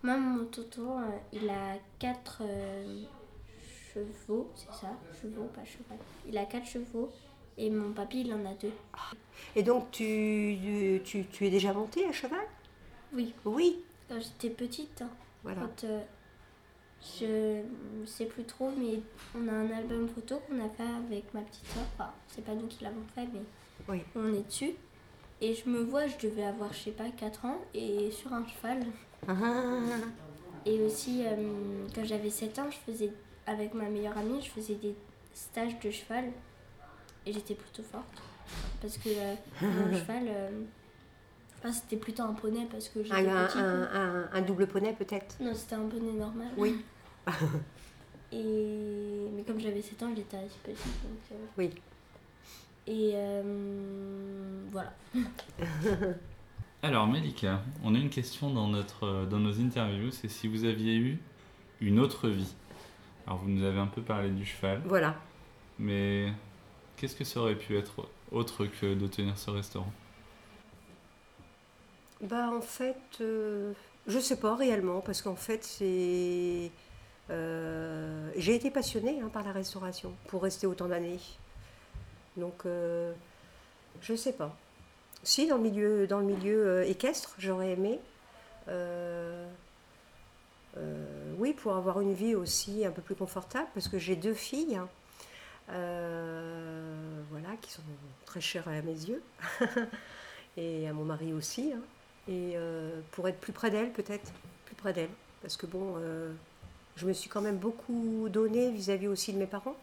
[0.03, 1.03] Moi, mon toto, euh,
[1.33, 2.41] il a 4
[3.93, 4.87] chevaux, c'est ça?
[5.21, 5.97] Chevaux, pas cheval.
[6.27, 7.11] Il a 4 chevaux
[7.57, 8.71] et mon papy, il en a 2.
[9.55, 12.39] Et donc, tu, tu, tu es déjà monté à cheval?
[13.13, 13.83] Oui, Oui.
[14.07, 15.09] quand j'étais petite, hein,
[15.43, 15.61] Voilà.
[15.61, 15.87] quand
[17.19, 17.61] je
[18.05, 18.99] sais plus trop, mais
[19.35, 21.83] on a un album photo qu'on a fait avec ma petite soeur.
[21.95, 23.41] Enfin, c'est pas nous qui l'avons fait, mais
[23.89, 24.01] Oui.
[24.15, 24.71] on est dessus.
[25.41, 28.45] Et je me vois, je devais avoir, je sais pas, 4 ans, et sur un
[28.45, 28.79] cheval.
[29.27, 29.33] Ah,
[30.65, 31.35] Et aussi, euh,
[31.95, 33.11] quand j'avais 7 ans, je faisais,
[33.47, 34.95] avec ma meilleure amie, je faisais des
[35.33, 36.25] stages de cheval.
[37.25, 38.05] Et j'étais plutôt forte.
[38.81, 40.49] Parce que euh, mon cheval, euh,
[41.59, 43.57] enfin, c'était plutôt un poney parce que j'étais un, petite.
[43.57, 45.35] un, un- un double poney, peut-être?
[45.39, 46.47] Non, c'était un poney normal.
[46.57, 46.83] Oui.
[48.31, 49.27] Et...
[49.35, 50.77] Mais comme j'avais 7 ans, j'étais assez petite.
[51.03, 51.69] Donc, euh, Oui.
[52.87, 54.93] Et euh, voilà.
[56.83, 60.95] Alors Melika, on a une question dans, notre, dans nos interviews, c'est si vous aviez
[60.95, 61.19] eu
[61.79, 62.55] une autre vie.
[63.27, 65.15] Alors vous nous avez un peu parlé du cheval, Voilà.
[65.77, 66.33] mais
[66.97, 69.91] qu'est-ce que ça aurait pu être autre que de tenir ce restaurant?
[72.21, 73.73] Bah en fait, euh,
[74.07, 76.71] je sais pas réellement, parce qu'en fait c'est...
[77.31, 81.19] euh, j'ai été passionnée hein, par la restauration pour rester autant d'années.
[82.37, 83.13] Donc euh,
[84.01, 84.55] je sais pas.
[85.23, 87.99] Si dans le milieu, dans le milieu euh, équestre, j'aurais aimé.
[91.37, 94.75] Oui, pour avoir une vie aussi un peu plus confortable, parce que j'ai deux filles,
[94.75, 94.87] hein,
[97.29, 97.81] voilà, qui sont
[98.25, 99.23] très chères à mes yeux,
[100.57, 101.73] et à mon mari aussi.
[101.73, 101.81] hein.
[102.27, 102.55] et
[103.11, 104.31] pour être plus près d'elles, peut-être,
[104.65, 105.09] plus près d'elles,
[105.41, 105.95] parce que bon,
[106.95, 109.75] je me suis quand même beaucoup donnée vis-à-vis aussi de mes parents.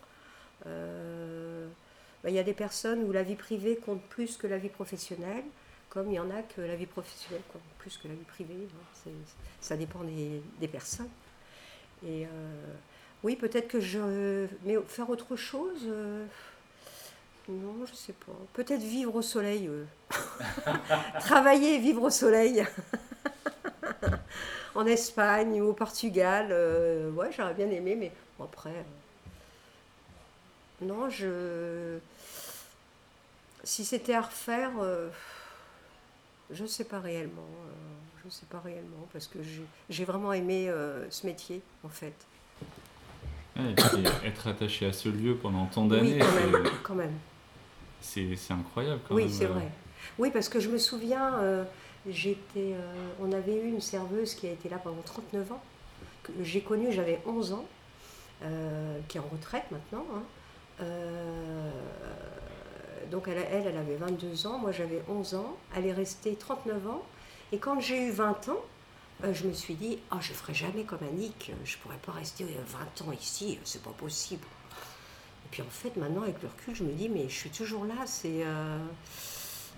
[0.66, 1.66] Euh,
[2.22, 4.68] bah, Il y a des personnes où la vie privée compte plus que la vie
[4.68, 5.44] professionnelle,
[5.88, 8.54] comme il y en a que la vie professionnelle compte plus que la vie privée.
[8.70, 8.84] hein.
[9.04, 9.10] C'est-
[9.60, 11.08] ça dépend des, des personnes.
[12.06, 12.28] Et euh,
[13.24, 14.46] oui, peut-être que je.
[14.64, 15.80] Mais faire autre chose.
[15.86, 16.24] euh,
[17.48, 18.32] non, je sais pas.
[18.52, 19.70] Peut-être vivre au soleil.
[21.20, 22.64] Travailler et vivre au soleil.
[24.78, 26.48] en Espagne ou au Portugal.
[26.50, 28.70] euh, ouais, j'aurais bien aimé, mais bon, après.
[28.70, 28.82] euh,
[30.82, 31.98] non, je.
[33.64, 35.08] Si c'était à refaire, euh,
[36.50, 37.42] je ne sais pas réellement.
[38.22, 40.70] je ne sais pas réellement, parce que j'ai- j'ai vraiment aimé
[41.08, 42.12] ce métier, en fait.
[43.56, 46.70] Et puis être attaché à ce lieu pendant tant Oui, d'années, quand c'est- même.
[46.82, 47.14] Quand même.
[48.02, 49.32] c'est c'est incroyable quand Oui, même.
[49.32, 49.48] c'est euh.
[49.48, 49.68] vrai.
[50.18, 51.38] Oui, parce que je me souviens,
[52.56, 52.78] euh,
[53.20, 55.62] on avait eu une serveuse qui a été là pendant 39 ans,
[56.22, 57.66] que j'ai connue, j'avais 11 ans,
[58.42, 60.06] euh, qui est en retraite maintenant.
[60.14, 60.22] hein.
[60.80, 61.70] Euh,
[63.10, 67.02] donc elle, elle, avait 22 ans, moi j'avais 11 ans, elle est restée 39 ans,
[67.52, 68.60] et quand j'ai eu 20 ans,
[69.32, 72.62] je me suis dit, ah, je ferai jamais comme Annick, je pourrais pas rester euh,
[73.02, 74.44] 20 ans ici, c'est pas possible.
[75.46, 77.84] Et puis en fait, maintenant, avec le recul, je me dis, mais je suis toujours
[77.84, 78.44] là, c'est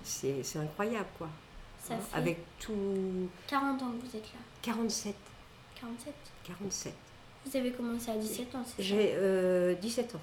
[0.03, 1.29] c'est incroyable, quoi.
[1.83, 3.27] Ça Hein, fait Avec tout.
[3.47, 4.39] 40 ans que vous êtes là.
[4.61, 5.15] 47.
[5.79, 6.13] 47
[6.43, 6.93] 47.
[7.45, 10.19] Vous avez commencé à 17 ans, c'est ça J'ai euh, 17 ans.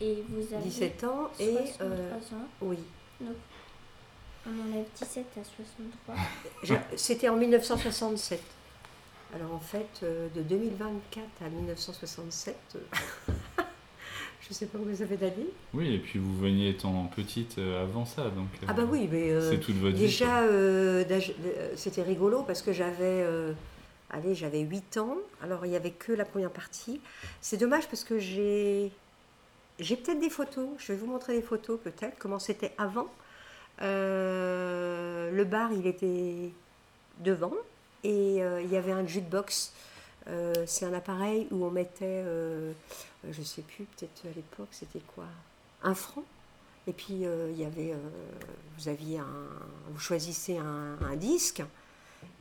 [0.00, 1.54] Et vous avez 17 ans et.
[1.54, 2.48] 63 euh, ans.
[2.62, 2.78] oui.
[4.46, 6.14] On enlève 17 à 63.
[6.64, 8.42] J'ai- C'était en 1967.
[9.34, 13.32] Alors en fait, euh, de 2024 à 1967, euh,
[14.44, 15.48] je ne sais pas combien ça fait d'années.
[15.72, 19.08] Oui, et puis vous veniez étant petite euh, avant ça, donc euh, Ah bah oui,
[19.10, 19.30] mais.
[19.30, 20.02] euh, c'est toute votre vie.
[20.02, 20.42] Déjà,
[21.76, 23.24] c'était rigolo parce que j'avais,
[24.10, 25.16] allez, j'avais 8 ans.
[25.42, 27.00] Alors, il n'y avait que la première partie.
[27.40, 28.90] C'est dommage parce que j'ai,
[29.80, 30.68] j'ai peut-être des photos.
[30.78, 33.08] Je vais vous montrer des photos peut-être, comment c'était avant.
[33.82, 36.50] Euh, le bar, il était
[37.20, 37.52] devant
[38.02, 39.72] et euh, il y avait un jukebox.
[40.28, 42.72] Euh, c'est un appareil où on mettait, euh,
[43.30, 45.26] je sais plus, peut-être à l'époque, c'était quoi?
[45.82, 46.24] Un franc
[46.86, 47.96] et puis euh, il y avait, euh,
[48.78, 49.26] vous aviez un,
[49.90, 51.62] vous choisissez un, un disque.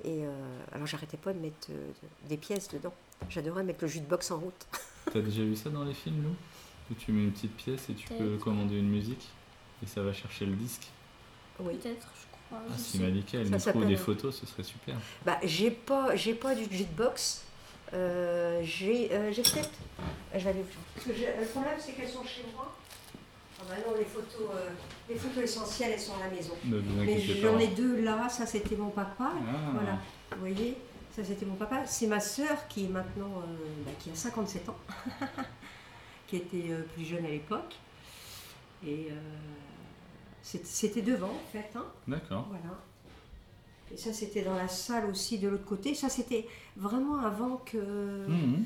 [0.04, 0.32] Et euh,
[0.74, 1.91] alors j'arrêtais pas de mettre euh,
[2.28, 2.93] des pièces dedans.
[3.30, 4.67] J'adorais mettre le jus de box en route.
[5.13, 6.36] T'as déjà vu ça dans les films, Lou
[6.91, 9.30] Où tu mets une petite pièce et tu peux commander une musique
[9.82, 10.88] et ça va chercher le disque.
[11.60, 11.76] Oui.
[11.78, 12.62] Peut-être, je crois.
[12.69, 13.00] Ah, si.
[13.00, 14.96] Malika, elle nous trouve des photos, ce serait super.
[15.26, 17.46] Bah j'ai pas, j'ai pas du jus de box.
[17.93, 19.69] Euh, j'ai, euh, j'ai peut-être.
[20.34, 20.65] Je vais aller
[21.06, 22.74] j'ai- le problème c'est qu'elles sont chez moi.
[23.60, 24.69] Ah bah non, les photos, euh,
[25.10, 26.54] les photos essentielles elles sont à la maison.
[26.65, 28.28] Ne vous Mais j'en ai deux là.
[28.30, 29.32] Ça c'était mon papa.
[29.34, 29.72] Ah.
[29.74, 29.98] Voilà.
[30.32, 30.78] Vous voyez,
[31.15, 31.86] ça c'était mon papa.
[31.86, 34.78] C'est ma sœur qui est maintenant, euh, bah, qui a 57 ans,
[36.28, 37.76] qui était euh, plus jeune à l'époque.
[38.86, 39.15] Et euh,
[40.41, 41.69] c'était devant en fait.
[41.76, 41.86] hein.
[42.08, 42.48] D'accord.
[42.50, 42.76] Voilà.
[43.93, 45.93] Et ça c'était dans la salle aussi de l'autre côté.
[45.93, 47.77] Ça c'était vraiment avant que,
[48.27, 48.65] Mhm.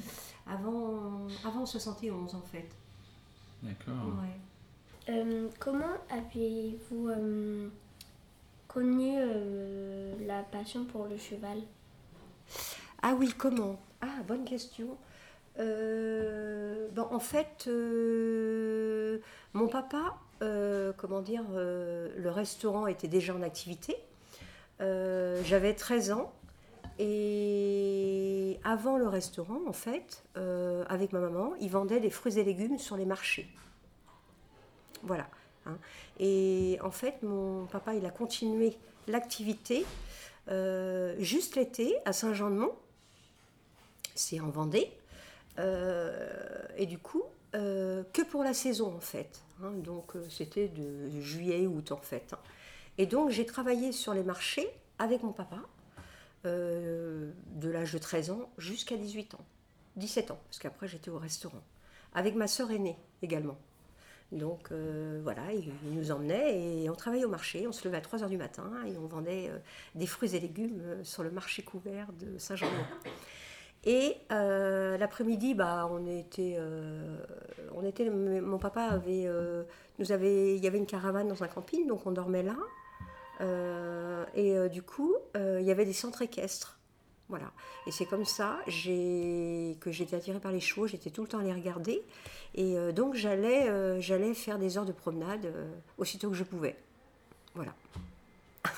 [0.50, 2.68] avant, avant 71 en fait.
[3.62, 4.08] D'accord.
[4.22, 5.14] Ouais.
[5.14, 7.68] Euh, comment avez-vous euh,
[8.68, 11.58] connu euh, la passion pour le cheval?
[13.02, 13.80] Ah oui, comment?
[14.02, 14.98] Ah, bonne question.
[15.60, 19.20] Euh, bon, en fait, euh,
[19.54, 23.96] mon papa, euh, comment dire, euh, le restaurant était déjà en activité.
[24.82, 26.34] Euh, J'avais 13 ans.
[27.00, 32.44] Et avant le restaurant, en fait, euh, avec ma maman, ils vendaient des fruits et
[32.44, 33.48] légumes sur les marchés.
[35.04, 35.28] Voilà.
[35.68, 35.78] hein.
[36.20, 38.76] Et en fait, mon papa, il a continué
[39.08, 39.86] l'activité
[40.50, 42.74] euh, juste l'été à Saint-Jean-de-Mont.
[44.16, 44.92] C'est en Vendée.
[46.78, 49.42] Et du coup, que pour la saison en fait.
[49.64, 49.72] hein.
[49.78, 52.34] donc c'était de juillet, août en fait.
[52.34, 52.38] hein.
[52.98, 54.68] Et donc j'ai travaillé sur les marchés
[55.00, 55.60] avec mon papa,
[56.46, 59.46] euh, de l'âge de 13 ans jusqu'à 18 ans.
[59.98, 61.62] 17 ans, parce qu'après j'étais au restaurant.
[62.14, 63.58] Avec ma sœur aînée également.
[64.32, 67.68] Donc euh, voilà, il, nous emmenait et on travaillait au marché.
[67.68, 69.58] On se levait à 3 h du matin et on vendait euh,
[69.96, 72.68] des fruits et légumes sur le marché couvert de Saint-Jean.
[73.84, 76.60] Et l'après-midi, bah, on était,
[78.10, 79.30] mon papa avait,
[79.98, 82.58] nous avait, il y avait une caravane dans un camping, donc on dormait là.
[83.40, 86.78] Et du coup, il y avait des centres équestres.
[87.30, 87.52] Voilà.
[87.86, 91.44] Et c'est comme ça que j'étais attirée par les chevaux, j'étais tout le temps à
[91.44, 92.02] les regarder.
[92.56, 96.44] Et euh, donc j'allais, euh, j'allais faire des heures de promenade euh, aussitôt que je
[96.44, 96.78] pouvais.
[97.54, 97.74] Voilà.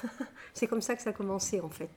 [0.54, 1.90] c'est comme ça que ça a commencé en fait.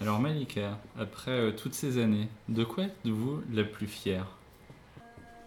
[0.00, 4.26] Alors Malika, après toutes ces années, de quoi êtes-vous la plus fière?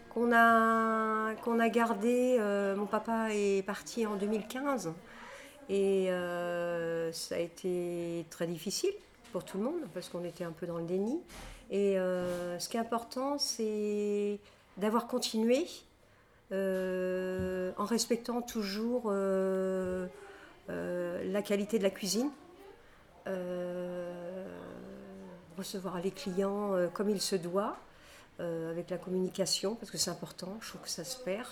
[0.10, 2.40] Qu'on a, qu'on a gardé,
[2.76, 4.94] mon papa est parti en 2015
[5.70, 6.10] et
[7.12, 8.94] ça a été très difficile
[9.32, 11.20] pour tout le monde, parce qu'on était un peu dans le déni.
[11.70, 14.40] Et euh, ce qui est important, c'est
[14.78, 15.66] d'avoir continué
[16.52, 20.08] euh, en respectant toujours euh,
[20.70, 22.30] la qualité de la cuisine,
[25.58, 27.78] recevoir les clients comme il se doit,
[28.40, 31.48] avec la communication, parce que c'est important, je trouve que ça se perd.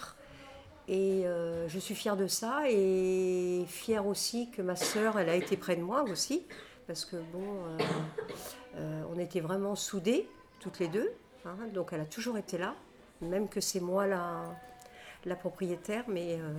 [0.87, 1.25] Et
[1.67, 5.75] je suis fière de ça et fière aussi que ma sœur, elle a été près
[5.75, 6.45] de moi aussi
[6.87, 7.77] parce que bon, euh,
[8.77, 11.11] euh, on était vraiment soudés, toutes les deux.
[11.45, 12.75] Hein, donc elle a toujours été là,
[13.21, 14.43] même que c'est moi la,
[15.25, 16.53] la propriétaire, mais euh,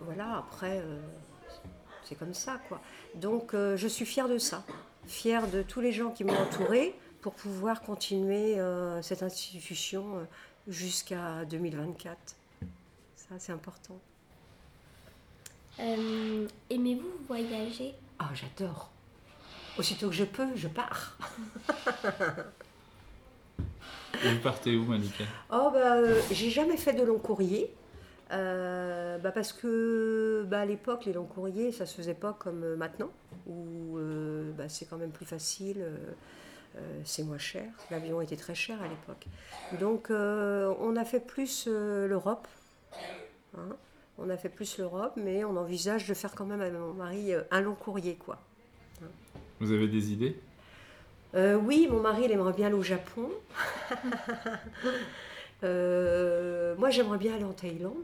[0.00, 0.82] voilà, après,
[2.04, 2.80] c'est comme ça, quoi.
[3.14, 4.64] Donc je suis fière de ça,
[5.06, 8.56] fière de tous les gens qui m'ont entourée pour pouvoir continuer
[9.02, 10.26] cette institution
[10.66, 12.18] jusqu'à 2024.
[13.32, 13.98] Ça, c'est important.
[15.78, 17.94] Aimez-vous voyager?
[18.18, 18.90] Ah, j'adore.
[19.78, 21.16] Aussitôt que je peux, je pars.
[24.22, 25.24] vous partez où, Malika?
[25.50, 27.72] Oh, bah, euh, j'ai jamais fait de long courrier.
[28.32, 32.64] Euh, bah parce que bah, à l'époque, les longs courriers, ça se faisait pas comme
[32.64, 33.10] euh, maintenant,
[33.46, 33.98] où
[34.58, 35.82] bah, c'est quand même plus facile,
[37.04, 37.64] c'est moins cher.
[37.90, 39.26] L'avion était très cher à l'époque.
[39.80, 42.46] Donc, on a fait plus l'Europe.
[43.56, 43.76] Hein.
[44.18, 47.32] on a fait plus l'Europe, mais on envisage de faire quand même avec mon mari
[47.50, 48.38] un long courrier, quoi.
[49.60, 50.36] Vous avez des idées?
[51.34, 53.30] Euh, Oui, mon mari, il aimerait bien aller au Japon.
[55.64, 58.02] Euh, moi, j'aimerais bien aller en Thaïlande,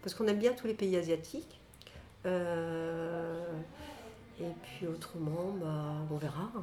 [0.00, 1.58] parce qu'on aime bien tous les pays asiatiques.
[2.24, 3.42] Euh,
[4.40, 6.52] et puis autrement, bah, on verra.
[6.54, 6.62] Hein,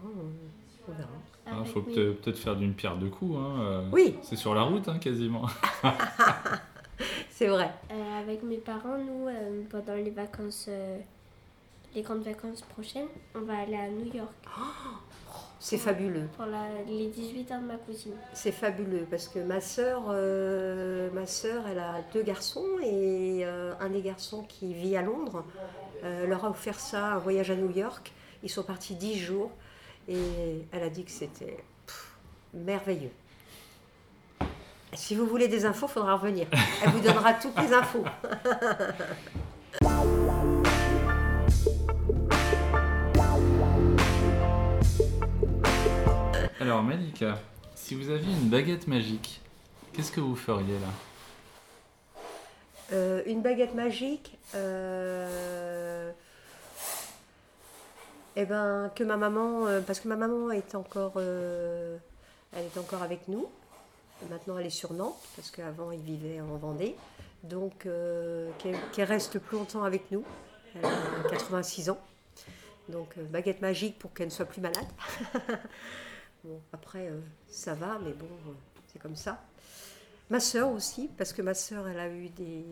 [0.88, 1.10] on verra.
[1.48, 3.38] Il ah, faut peut-être faire d'une pierre deux coups.
[3.38, 4.16] Hein, oui.
[4.22, 5.48] C'est sur la route, hein, quasiment.
[7.38, 7.70] C'est vrai.
[8.20, 9.28] avec mes parents, nous,
[9.70, 10.70] pendant les vacances
[11.98, 14.32] les grandes vacances prochaines, on va aller à New York.
[15.60, 16.28] c'est fabuleux.
[16.36, 16.46] Pour
[16.88, 18.14] les 18 ans de ma cousine.
[18.34, 23.74] C'est fabuleux parce que ma sœur, euh, ma sœur, elle a deux garçons et euh,
[23.80, 25.44] un des garçons qui vit à Londres
[26.04, 28.14] euh, leur a offert ça, un voyage à New York.
[28.44, 29.52] Ils sont partis 10 jours
[30.08, 31.58] et elle a dit que c'était
[32.54, 33.12] merveilleux.
[34.94, 36.48] Si vous voulez des infos, il faudra revenir.
[36.84, 38.04] Elle vous donnera toutes les infos.
[46.60, 47.38] Alors Malika,
[47.76, 49.42] si vous aviez une baguette magique,
[49.94, 50.88] qu'est-ce que vous feriez là?
[52.94, 56.12] Euh, Une baguette magique euh,
[58.36, 62.00] Eh ben que ma maman, euh, parce que ma maman est encore, elle
[62.56, 63.48] est encore avec nous.
[64.30, 66.96] Maintenant elle est sur Nantes parce qu'avant il vivait en Vendée.
[67.44, 67.88] Donc
[68.60, 70.24] qu'elle reste plus longtemps avec nous.
[70.76, 72.00] Elle a 86 ans.
[72.90, 74.88] Donc baguette magique pour qu'elle ne soit plus malade.
[76.74, 78.54] après, euh, ça va, mais bon, euh,
[78.88, 79.44] c'est comme ça.
[80.30, 82.66] Ma sœur aussi, parce que ma sœur, elle a eu des,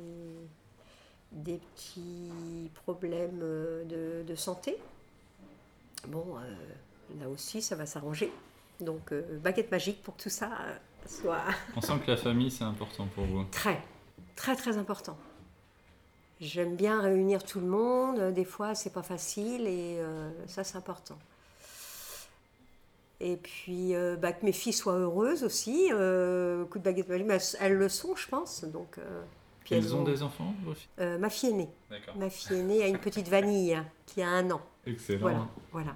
[1.31, 4.77] petits problèmes euh, de, santé.
[6.07, 6.35] Bon,
[7.19, 8.31] là aussi, ça va s'arranger.
[8.81, 10.49] Donc, baguette magique pour tout ça
[11.07, 11.43] soit.
[11.75, 13.43] On sent que la famille, c'est important pour vous.
[13.51, 13.81] Très,
[14.35, 15.17] très, très important.
[16.41, 18.33] J'aime bien réunir tout le monde.
[18.33, 19.99] Des fois, c'est pas facile et
[20.47, 21.17] ça, c'est important.
[23.19, 25.89] Et puis euh, bah, que mes filles soient heureuses aussi.
[25.91, 28.63] Euh, coup de baguette magique, elles, le sont, je pense.
[28.65, 29.23] Donc, euh,
[29.71, 30.53] elles, ont, des enfants
[30.99, 31.69] euh, Ma fille aînée.
[32.17, 34.61] Ma fille aînée a une petite vanille qui a un an.
[34.85, 35.19] Excellent.
[35.21, 35.47] Voilà.
[35.71, 35.95] voilà.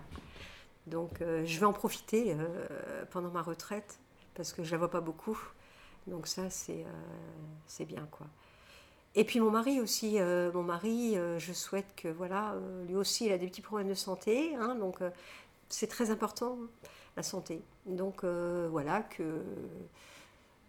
[0.88, 2.36] Donc je vais en profiter
[3.12, 4.00] pendant ma retraite
[4.39, 5.38] parce que je la vois pas beaucoup.
[6.08, 6.86] Donc ça, c'est
[7.67, 8.25] c'est bien quoi.
[9.15, 12.95] Et puis mon mari aussi, euh, mon mari, euh, je souhaite que voilà, euh, lui
[12.95, 15.10] aussi, il a des petits problèmes de santé, hein, donc euh,
[15.67, 16.58] c'est très important
[17.17, 17.62] la santé.
[17.86, 19.43] Donc euh, voilà que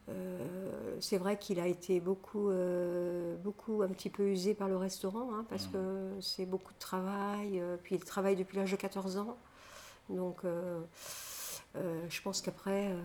[0.09, 4.76] euh, c'est vrai qu'il a été beaucoup, euh, beaucoup un petit peu usé par le
[4.76, 5.72] restaurant, hein, parce Mhm.
[5.72, 7.61] que c'est beaucoup de travail.
[7.61, 9.37] euh, puis il travaille depuis l'âge de 14 ans,
[10.09, 10.80] donc euh,
[11.76, 13.00] euh, je pense qu'après, euh,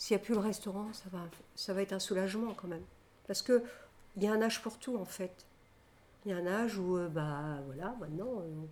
[0.00, 1.18] s'il n'y a plus le restaurant, ça va,
[1.54, 2.84] ça va être un soulagement quand même,
[3.26, 3.62] parce que
[4.16, 5.44] il y a un âge pour tout en fait.
[6.24, 8.64] Il y a un âge où, euh, bah voilà, maintenant, euh,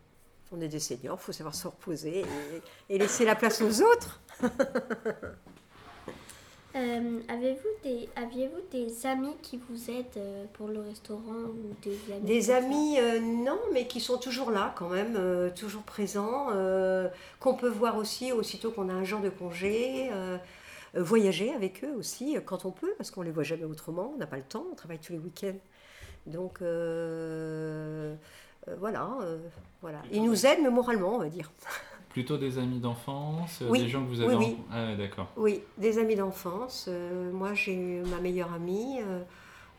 [0.53, 3.83] on est des seniors, il faut savoir se reposer et, et laisser la place aux
[3.83, 4.21] autres.
[6.77, 11.99] Euh, avez-vous des, aviez-vous des amis qui vous aident euh, pour le restaurant ou des
[12.13, 15.19] amis Des amis, euh, non, mais qui sont toujours là quand même,
[15.57, 16.49] toujours présents,
[17.41, 20.11] qu'on peut voir aussi aussitôt qu'on a un genre de congé,
[20.95, 24.19] voyager avec eux aussi euh, quand on peut, parce qu'on les voit jamais autrement, on
[24.19, 25.59] n'a pas le temps, on travaille tous les week-ends.
[26.27, 28.15] Donc euh,
[28.69, 29.39] euh, voilà, euh,
[29.81, 30.03] voilà.
[30.13, 31.51] Ils nous aident, mais moralement, on va dire.
[32.11, 35.29] Plutôt des amis d'enfance, euh, Oui, des gens que vous avez oui, Ah d'accord.
[35.37, 36.87] Oui, des amis d'enfance.
[36.89, 37.77] Euh, moi, j'ai
[38.11, 38.99] ma meilleure amie.
[39.01, 39.21] euh,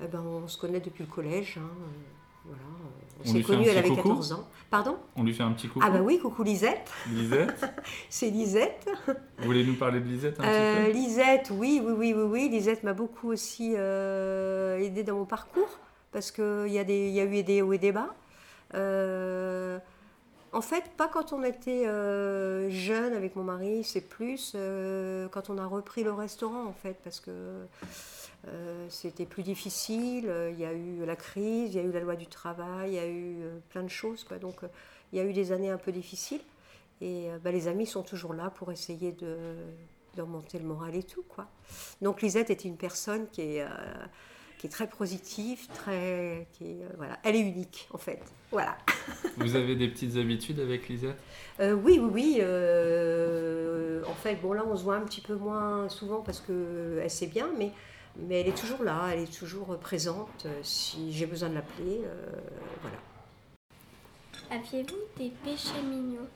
[0.02, 1.58] eh ben, on se connaît depuis le collège.
[1.58, 1.86] hein, euh,
[2.46, 2.62] voilà.
[3.22, 4.48] On, s'est lui fait un connus, elle petit avait coucou 14 ans.
[4.70, 4.98] Pardon?
[5.16, 5.82] On lui fait un petit coucou?
[5.84, 6.90] Ah bah oui, coucou Lisette.
[7.12, 7.66] Lisette,
[8.10, 8.90] C'est Lisette.
[9.40, 12.50] vous voulez nous parler de Lisette un Euh, petit Lisette, oui, oui, oui, oui, oui.
[12.50, 15.80] Lisette m'a beaucoup aussi euh, aidé dans mon parcours
[16.12, 18.14] parce qu'il y, a des- y a eu des hauts et des bas.
[18.76, 19.80] Euh,
[20.52, 24.56] en fait, pas quand on était euh, jeune avec mon mari, c'est plus
[25.32, 27.32] quand on a repris le restaurant en fait parce que
[28.48, 30.26] euh, c'était plus difficile.
[30.30, 32.92] euh, Il y a eu la crise, il y a eu la loi du travail,
[32.92, 34.24] il y a eu euh, plein de choses.
[34.24, 34.38] Quoi.
[34.38, 34.56] Donc,
[35.12, 36.42] il y a eu des années un peu difficiles.
[37.02, 39.38] Et bah, les amis sont toujours là pour essayer de,
[40.16, 41.24] de remonter le moral et tout.
[41.28, 41.48] Quoi.
[42.02, 43.68] Donc Lisette est une personne qui est, euh,
[44.58, 47.18] qui est très positive, très, qui est, euh, voilà.
[47.24, 48.20] elle est unique en fait.
[48.52, 48.78] Voilà.
[49.38, 51.16] Vous avez des petites habitudes avec Lisette?
[51.62, 52.42] Euh, oui, oui, oui.
[54.06, 57.28] en fait, bon là on se voit un petit peu moins souvent parce qu'elle sait
[57.28, 57.72] bien, mais,
[58.28, 62.02] mais elle est toujours là, elle est toujours présente euh, si j'ai besoin de l'appeler.
[62.04, 62.26] euh,
[62.82, 62.98] voilà.
[64.52, 66.28] Aviez-vous des péchés mignons?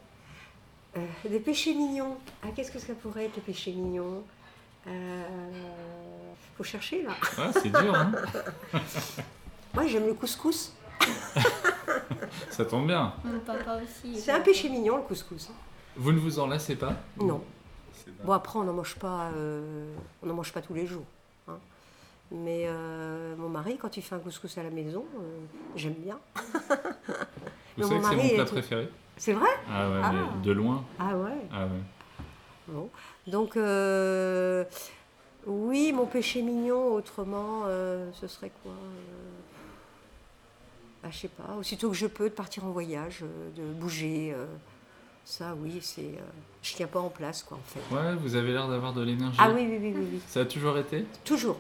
[0.98, 2.18] Euh, des péchés mignons.
[2.44, 4.24] Ah, qu'est-ce que ça pourrait être, le péché mignon
[4.88, 5.24] euh,
[6.56, 7.12] Faut chercher là.
[7.38, 8.12] Ouais, c'est dur, hein
[9.74, 10.74] Moi, j'aime le couscous.
[12.52, 13.14] Ça tombe bien.
[13.24, 14.20] Mon papa aussi.
[14.20, 15.50] C'est un péché mignon, le couscous.
[15.96, 16.94] Vous ne vous en lassez pas?
[17.18, 17.44] Non.
[18.24, 21.04] Bon, après, on n'en mange pas, euh, on mange pas tous les jours.
[21.48, 21.58] hein.
[22.36, 25.40] Mais euh, mon mari, quand il fait un couscous à la maison, euh,
[25.76, 26.20] j'aime bien.
[27.78, 29.50] Vous savez mon que c'est mon plat préféré C'est vrai?
[29.70, 30.12] Ah ouais, Ah.
[30.14, 30.84] mais de loin.
[31.00, 31.32] Ah ouais.
[31.52, 32.26] Ah ouais.
[32.68, 32.90] Bon.
[33.28, 34.64] Donc, euh,
[35.46, 38.74] oui, mon péché mignon, autrement, ce serait quoi
[41.04, 41.56] bah, Je sais pas.
[41.60, 43.24] Aussitôt que je peux, de partir en voyage,
[43.56, 44.36] de bouger.
[45.26, 46.02] ça, oui, c'est.
[46.02, 46.22] euh,
[46.64, 47.96] je tiens pas en place, quoi, en fait.
[47.96, 49.38] Ouais, vous avez l'air d'avoir de l'énergie.
[49.40, 50.22] Ah oui, oui, oui, oui, oui.
[50.28, 51.06] Ça a toujours été?
[51.26, 51.58] Toujours.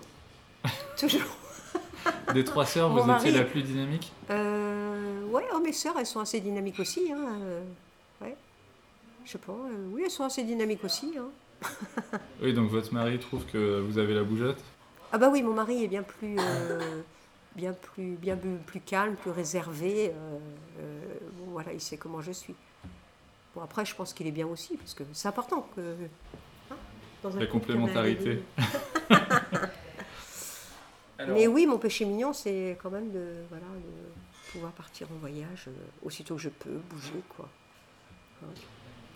[0.97, 1.21] Toujours.
[2.33, 4.11] Des trois sœurs, vous étiez mari- la plus dynamique?
[4.29, 7.11] Euh, ouais, oh, mes sœurs, elles sont assez dynamiques aussi.
[7.11, 7.61] Hein, euh,
[8.21, 8.35] ouais.
[9.25, 9.53] Je sais pas.
[9.53, 11.13] euh, oui, elles sont assez dynamiques aussi.
[11.17, 11.29] Hein.
[12.41, 14.59] Oui, donc votre mari trouve que vous avez la bougeotte?
[15.13, 17.01] Ah bah oui, mon mari est bien plus, euh,
[17.55, 20.11] bien plus, bien plus, calme, plus réservé.
[21.37, 22.55] bon, voilà, il sait comment je suis.
[23.55, 25.81] Bon après, je pense qu'il est bien aussi parce que c'est important que.
[26.71, 26.75] hein,
[27.21, 28.43] dans un La complémentarité.
[31.29, 35.65] Mais oui, mon péché mignon, c'est quand même de, voilà, de pouvoir partir en voyage
[35.67, 35.71] euh,
[36.03, 37.47] aussitôt que je peux, bouger quoi.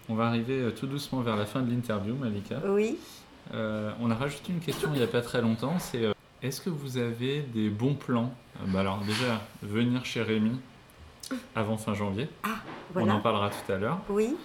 [0.09, 2.61] On va arriver euh, tout doucement vers la fin de l'interview, Malika.
[2.65, 2.97] Oui.
[3.53, 6.61] Euh, on a rajouté une question il n'y a pas très longtemps, c'est euh, est-ce
[6.61, 8.33] que vous avez des bons plans?
[8.61, 10.59] Euh, bah Alors déjà, venir chez Rémi
[11.55, 12.49] avant fin janvier, on
[12.93, 13.15] Voilà.
[13.15, 13.99] en parlera tout à l'heure.
[14.09, 14.35] Oui.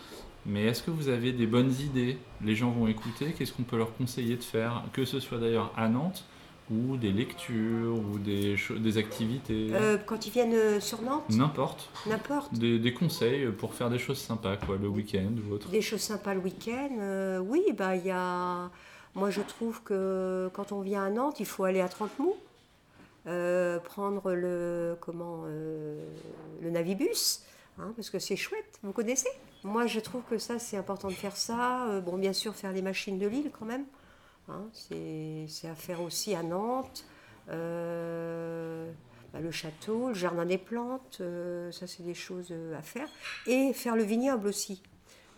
[0.46, 2.18] Mais est-ce que vous avez des bonnes idées?
[2.44, 4.82] Les gens vont écouter, qu'est-ce qu'on peut leur conseiller de faire?
[4.92, 6.24] Que ce soit d'ailleurs à Nantes,
[6.70, 11.90] ou des lectures, ou des, des activités, Euh, quand ils viennent euh, sur Nantes, n'importe.
[12.06, 12.54] n'importe.
[12.54, 15.68] Des, des conseils pour faire des choses sympas, quoi, le week-end ou autre.
[15.68, 18.70] Des choses sympas le week-end, euh, oui, bah il y a.
[19.14, 22.34] Moi je trouve que quand on vient à Nantes, il faut aller à Trente-Mous,
[23.26, 27.42] euh, prendre le comment le navibus,
[27.78, 28.78] hein, parce que c'est chouette.
[28.82, 29.28] Vous connaissez?
[29.64, 32.00] Moi je trouve que ça c'est important de faire ça.
[32.06, 33.84] Bon bien sûr faire les machines de Lille quand même,
[34.52, 37.04] hein, c'est à faire aussi à Nantes.
[37.50, 38.90] Euh,
[39.32, 43.08] bah, le château, le jardin des plantes, euh, ça c'est des choses euh, à faire.
[43.46, 44.82] Et faire le vignoble aussi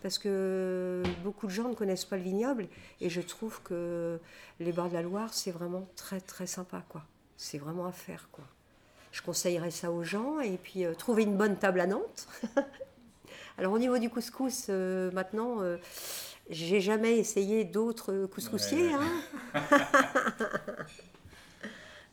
[0.01, 2.67] parce que beaucoup de gens ne connaissent pas le vignoble
[3.01, 4.19] et je trouve que
[4.59, 6.83] les bords de la Loire c'est vraiment très très sympa.
[7.37, 8.43] C'est vraiment à faire quoi.
[9.11, 10.39] je conseillerais ça aux gens.
[10.39, 12.27] Et puis, trouver une bonne table à Nantes.
[13.57, 15.57] Alors, au niveau du couscous, maintenant,
[16.49, 18.91] j'ai jamais essayé d'autres couscoussiers.
[18.93, 19.61] Hein.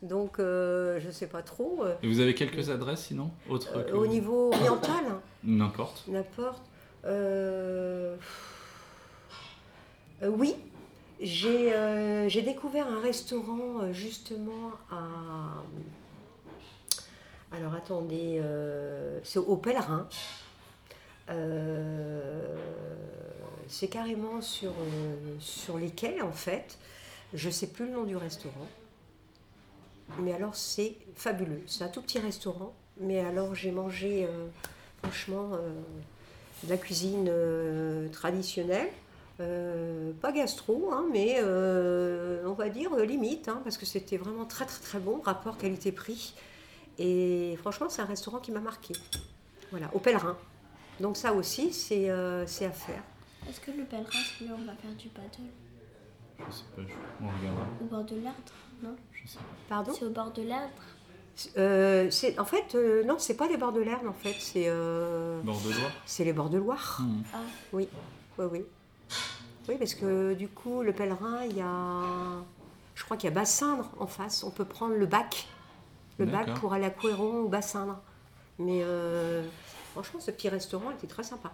[0.03, 1.85] Donc, je ne sais pas trop.
[2.03, 5.05] Et vous avez quelques adresses sinon autres Au niveau oriental
[5.45, 6.05] N'importe.
[6.09, 6.63] N'importe.
[7.05, 8.17] Euh,
[10.23, 10.55] euh, oui,
[11.21, 15.03] euh, j'ai découvert un restaurant justement à.
[17.55, 18.41] Alors attendez,
[19.25, 20.09] c'est au Pèlerin.
[23.73, 24.73] C'est carrément sur,
[25.41, 26.79] sur les quais en fait.
[27.35, 28.69] Je ne sais plus le nom du restaurant.
[30.21, 31.63] Mais alors c'est fabuleux.
[31.67, 32.75] C'est un tout petit restaurant.
[33.01, 34.29] Mais alors j'ai mangé
[35.03, 35.53] franchement
[36.65, 38.89] de la cuisine euh, traditionnelle.
[39.41, 44.45] Euh, pas gastro, hein, mais euh, on va dire limite, hein, parce que c'était vraiment
[44.45, 46.35] très très très bon, rapport qualité-prix.
[46.99, 48.95] Et franchement, c'est un restaurant qui m'a marqué.
[49.71, 50.37] Voilà, au pèlerin.
[51.01, 53.03] Donc ça aussi, c'est à faire.
[53.49, 55.51] Est-ce que le pèlerin, c'est là on va faire du paddle
[56.39, 56.83] Je sais pas,
[57.21, 57.67] on regardera.
[57.81, 59.45] Au bord de l'Erdre, non Je sais pas.
[59.69, 60.83] Pardon C'est au bord de l'Erdre
[61.57, 64.67] euh, en fait, euh, non, c'est pas les bords de l'Erne, en fait, c'est.
[64.67, 66.99] Euh, bords de Loire C'est les bords de Loire.
[67.01, 67.23] Hmm.
[67.33, 67.39] Ah.
[67.73, 67.89] Oui,
[68.39, 68.65] oui, oui.
[69.69, 72.03] Oui, parce que du coup, le pèlerin, il y a.
[72.95, 74.45] Je crois qu'il y a Bassindre en face.
[74.45, 75.47] On peut prendre le bac.
[76.19, 77.99] Le bac pour aller à Couéron ou Bassindre.
[78.59, 78.85] Mais
[79.93, 81.53] franchement, ce petit restaurant était très sympa.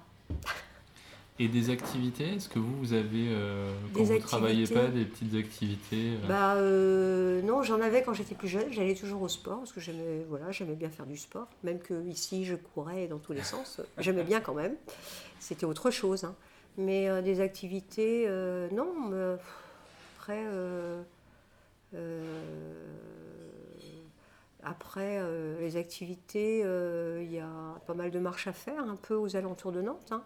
[1.40, 5.04] Et des activités Est-ce que vous, vous avez, euh, quand vous ne travaillez pas, des
[5.04, 8.72] petites activités euh Bah euh, non, j'en avais quand j'étais plus jeune.
[8.72, 11.46] J'allais toujours au sport parce que j'aimais, voilà, j'aimais bien faire du sport.
[11.62, 13.80] Même que ici, je courais dans tous les sens.
[13.98, 14.74] J'aimais bien quand même.
[15.38, 16.24] C'était autre chose.
[16.24, 16.34] Hein.
[16.76, 18.28] Mais des activités,
[18.72, 19.10] non.
[20.20, 20.44] après,
[24.64, 25.20] après
[25.60, 29.70] les activités, il y a pas mal de marches à faire, un peu aux alentours
[29.70, 30.08] de Nantes.
[30.10, 30.22] Hein.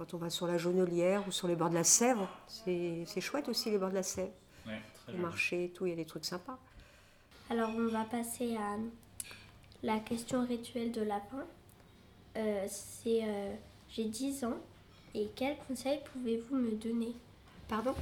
[0.00, 3.50] Quand on va sur la Jaunelière ou sur les bords de la Sèvre, c'est chouette
[3.50, 4.32] aussi les bords de la Sèvre.
[4.66, 4.80] Ouais,
[5.12, 6.58] le marché et tout, il y a des trucs sympas.
[7.50, 8.78] Alors on va passer à
[9.82, 11.44] la question rituelle de la fin.
[12.38, 13.52] Euh, c'est euh,
[13.90, 14.56] j'ai 10 ans
[15.14, 17.12] et quels conseils pouvez-vous me donner?
[17.68, 17.94] Pardon?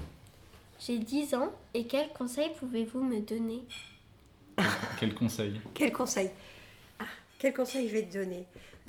[0.78, 3.64] J'ai 10 ans et quels conseils pouvez-vous me donner?
[5.00, 5.60] Quel conseil?
[5.74, 6.30] Quel conseil?
[7.00, 7.06] Ah,
[7.40, 8.46] Quel conseil je vais te donner?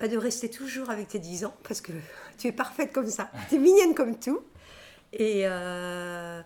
[0.07, 1.91] De rester toujours avec tes 10 ans parce que
[2.37, 3.29] tu es parfaite comme ça.
[3.49, 4.41] Tu es mignonne comme tout.
[5.11, 6.41] Et euh,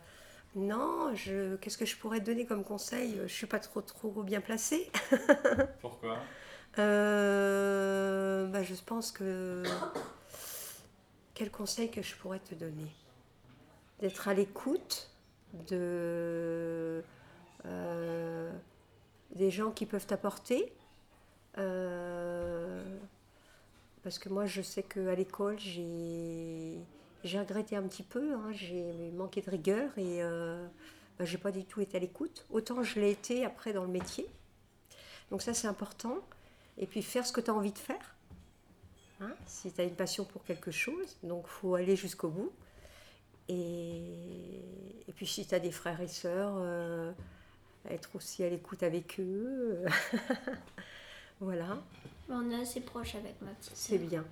[0.56, 3.20] non, je, qu'est-ce que je pourrais te donner comme conseil?
[3.24, 4.89] Je suis pas trop trop bien placée.
[5.82, 6.18] Pourquoi?
[6.80, 9.64] Euh, bah, Je pense que
[11.34, 12.91] quel conseil que je pourrais te donner?
[13.99, 15.12] D'être à l'écoute
[15.70, 17.04] de
[17.66, 18.51] euh,
[19.36, 20.74] des gens qui peuvent t'apporter.
[24.04, 26.78] Parce que moi, je sais qu'à l'école, j'ai,
[27.24, 28.51] regretté un petit peu, hein.
[28.51, 30.68] j'ai manqué de rigueur et euh,
[31.18, 32.45] bah, j'ai pas du tout été à l'écoute.
[32.49, 34.28] Autant je l'ai été après dans le métier.
[35.32, 36.18] Donc ça, c'est important.
[36.78, 38.16] Et puis faire ce que tu as envie de faire.
[39.22, 42.51] Hein, si tu as une passion pour quelque chose, donc faut aller jusqu'au bout.
[43.47, 44.64] Et,
[45.08, 47.12] et, puis si tu as des frères et sœurs, euh,
[47.89, 49.86] être aussi à l'écoute avec eux.
[51.39, 51.82] voilà.
[52.30, 53.72] On est assez proche avec ma petite.
[53.76, 54.24] C'est bien.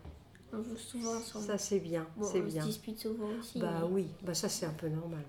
[0.53, 1.45] On joue souvent ensemble.
[1.45, 2.61] Ça c'est bien, c'est on bien.
[2.61, 3.59] se dispute souvent aussi.
[3.59, 5.23] Bah oui, bah ça c'est un peu normal.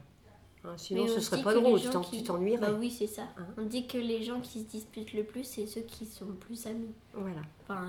[0.65, 2.61] Hein, sinon ce serait pas drôle, tu t'ennuierais.
[2.61, 3.23] Bah oui, c'est ça.
[3.37, 6.27] Hein on dit que les gens qui se disputent le plus, c'est ceux qui sont
[6.27, 6.93] plus amis.
[7.15, 7.43] Voilà.
[7.65, 7.89] Enfin.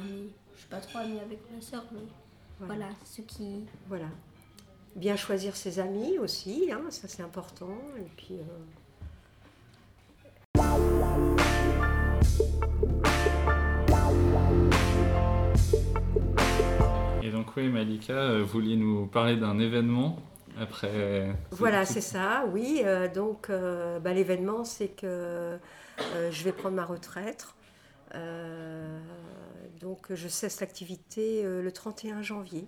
[0.54, 2.02] Je suis pas trop amie avec ma soeur, mais
[2.60, 2.90] voilà.
[3.06, 3.64] ceux qui.
[3.88, 4.08] Voilà.
[4.96, 7.78] Bien choisir ses amis aussi, hein, ça c'est important.
[7.98, 8.36] Et puis.
[8.36, 8.44] Euh,
[17.44, 20.18] donc oui, Malika, euh, vous vouliez nous parler d'un événement
[20.58, 21.36] après.
[21.52, 22.82] Voilà, c'est ça, oui.
[22.86, 25.58] Euh, donc euh, bah, l'événement, c'est que
[26.32, 27.48] je vais prendre ma retraite.
[29.82, 32.66] donc je cesse l'activité le 31 janvier.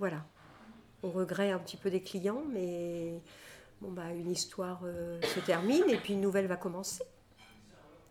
[0.00, 0.24] Voilà.
[1.04, 3.20] Au regret un petit peu des clients, mais
[3.80, 4.80] bon, bah, une histoire
[5.22, 7.04] se termine et puis une nouvelle va commencer.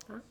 [0.10, 0.22] Hein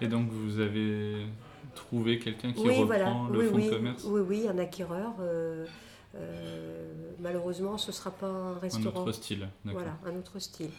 [0.00, 1.28] et donc vous avez
[1.74, 5.12] trouver quelqu'un qui reprend le fonds de commerce Oui, oui, un acquéreur.
[5.20, 5.66] Euh,
[6.14, 9.00] euh, malheureusement, ce ne sera pas un restaurant.
[9.00, 9.48] Un autre style.
[9.64, 10.70] Voilà, un autre style.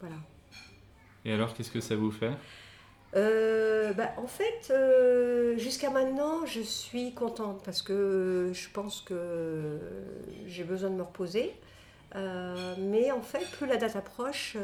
[0.00, 0.16] Voilà.
[1.24, 2.32] Et alors, qu'est-ce que ça vous fait?
[3.16, 4.72] Euh, bah, en fait,
[5.58, 9.78] jusqu'à maintenant, je suis contente parce que je pense que
[10.46, 11.52] j'ai besoin de me reposer.
[12.14, 14.56] mais en fait, plus la date approche,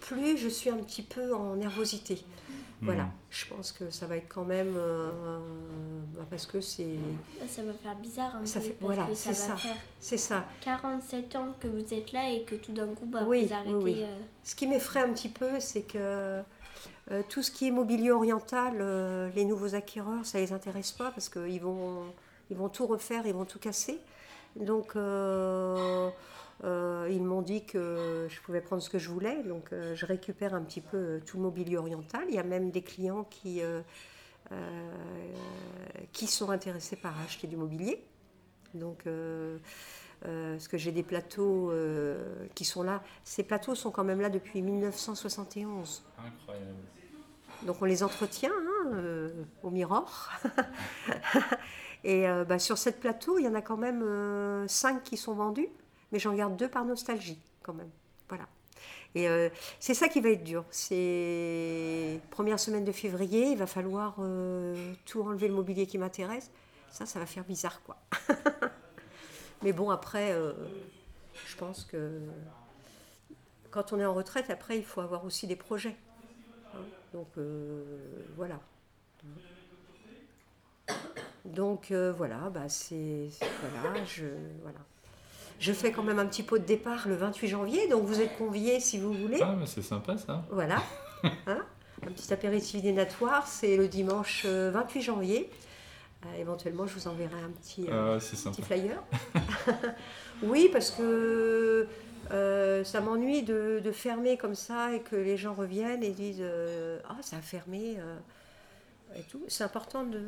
[0.00, 2.24] plus je suis un petit peu en nervosité.
[2.82, 3.10] Voilà, Mhm.
[3.28, 5.10] je pense que ça va être quand même euh,
[6.16, 6.96] bah, parce que c'est
[7.46, 9.56] Ça va faire bizarre un Ça peu fait- parce voilà, que ça c'est va ça.
[9.58, 10.44] faire c'est ça.
[10.62, 13.74] 47 ans que vous êtes là et que tout d'un coup bah, Oui, vous arrêtez.
[13.74, 14.02] oui, oui.
[14.02, 16.42] euh, Ce qui m'effraie un petit peu, c'est que
[17.10, 21.10] euh, tout ce qui est mobilier oriental, euh, les nouveaux acquéreurs, ça les intéresse pas
[21.10, 22.04] parce qu'ils vont,
[22.50, 23.98] ils vont tout refaire, ils vont tout casser.
[24.56, 24.96] Donc,
[26.64, 29.42] euh, ils m'ont dit que je pouvais prendre ce que je voulais.
[29.42, 32.22] Donc, euh, je récupère un petit peu euh, tout le mobilier oriental.
[32.28, 33.80] Il y a même des clients qui, euh,
[36.12, 38.04] qui sont intéressés par acheter du mobilier.
[38.74, 39.04] Donc,
[40.22, 41.72] parce que j'ai des plateaux
[42.54, 43.02] qui sont là.
[43.24, 46.04] Ces plateaux sont quand même là depuis 1971.
[46.18, 46.76] Incroyable.
[47.62, 49.30] Donc on les entretient hein, euh,
[49.62, 50.30] au Mirror.
[52.04, 55.18] Et euh, bah, sur cette plateau, il y en a quand même euh, cinq qui
[55.18, 55.68] sont vendus,
[56.12, 57.90] mais j'en garde deux par nostalgie quand même.
[58.28, 58.46] Voilà.
[59.14, 59.48] Et euh,
[59.80, 60.64] c'est ça qui va être dur.
[60.70, 66.50] C'est première semaine de février, il va falloir euh, tout enlever le mobilier qui m'intéresse.
[66.90, 67.96] Ça, ça va faire bizarre, quoi.
[69.62, 70.52] mais bon, après, euh,
[71.46, 72.20] je pense que
[73.70, 75.96] quand on est en retraite, après, il faut avoir aussi des projets.
[76.74, 76.78] Hein.
[77.12, 77.28] Donc
[78.36, 78.60] voilà.
[81.44, 83.28] Donc voilà, bah c'est-
[83.82, 84.26] voilà, je
[84.62, 84.78] voilà.
[85.60, 88.36] Je fais quand même un petit pot de départ le 28 janvier, donc vous êtes
[88.38, 89.38] conviés si vous voulez.
[89.42, 90.44] Ah, mais c'est sympa ça.
[90.50, 90.82] Voilà.
[91.46, 91.58] Hein
[92.06, 95.50] un petit apéritif dînatoire, c'est le dimanche euh, 28 janvier.
[96.24, 99.02] Euh, éventuellement, je vous enverrai un petit, euh, Ah, petit flyer.
[100.42, 101.86] oui, parce que
[102.30, 106.38] euh, ça m'ennuie de, de fermer comme ça et que les gens reviennent et disent
[106.40, 107.96] euh, Ah, ça a fermé.
[107.98, 108.16] euh,
[109.18, 109.42] et tout.
[109.48, 110.20] C'est important de,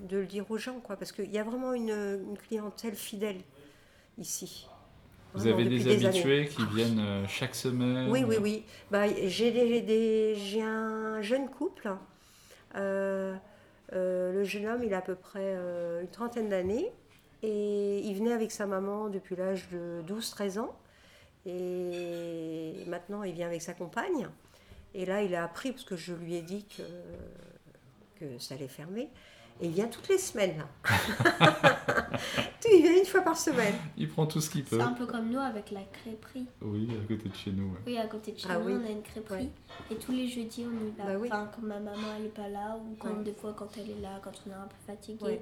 [0.00, 1.90] de le dire aux gens, quoi, parce qu'il y a vraiment une,
[2.28, 3.36] une clientèle fidèle
[4.18, 4.66] ici.
[5.34, 8.64] Vous avez des habitués qui viennent euh, chaque semaine Oui, oui, oui.
[8.90, 11.90] Bah, j'ai des, des- j'ai un jeune couple.
[12.76, 13.34] Euh,
[13.92, 16.90] euh, le jeune homme, il a à peu près euh, une trentaine d'années.
[17.42, 20.74] Et il venait avec sa maman depuis l'âge de 12-13 ans.
[21.46, 24.28] Et maintenant, il vient avec sa compagne.
[24.94, 26.82] Et là, il a appris, parce que je lui ai dit que,
[28.24, 29.08] que ça allait fermer.
[29.60, 30.56] Et il vient toutes les semaines.
[30.58, 31.70] là.
[32.72, 33.74] il vient une fois par semaine.
[33.96, 34.76] Il prend tout ce qu'il peut.
[34.78, 36.46] C'est un peu comme nous avec la crêperie.
[36.60, 37.66] Oui, à côté de chez nous.
[37.66, 37.78] ouais.
[37.86, 38.74] Oui, à côté de chez Ah nous, oui.
[38.82, 39.44] on a une crêperie.
[39.44, 39.50] Ouais.
[39.92, 41.04] Et tous les jeudis, on y va.
[41.12, 41.28] Bah oui.
[41.30, 43.22] Enfin, quand ma maman elle est pas là, ou quand Ouais.
[43.24, 45.24] des fois quand elle est là, quand on est un peu fatigué.
[45.24, 45.40] Ouais.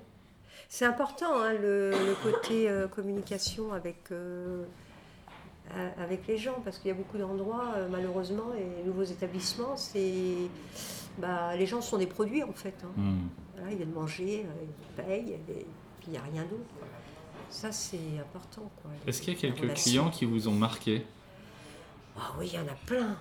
[0.69, 4.65] C'est important hein, le, le côté euh, communication avec, euh,
[5.75, 9.03] a- avec les gens parce qu'il y a beaucoup d'endroits, euh, malheureusement, et les nouveaux
[9.05, 10.35] établissements, c'est
[11.19, 12.75] bah, les gens sont des produits en fait.
[12.85, 12.91] hein.
[12.97, 13.19] Hmm.
[13.63, 15.39] Voilà, ils viennent manger, euh, ils payent, et
[16.01, 16.65] puis il n'y a rien d'autre.
[17.49, 18.69] Ça, c'est important.
[19.07, 21.07] Est-ce qu'il y a quelques clients qui vous ont marqué?
[22.19, 23.17] Ah oui, il y en a plein.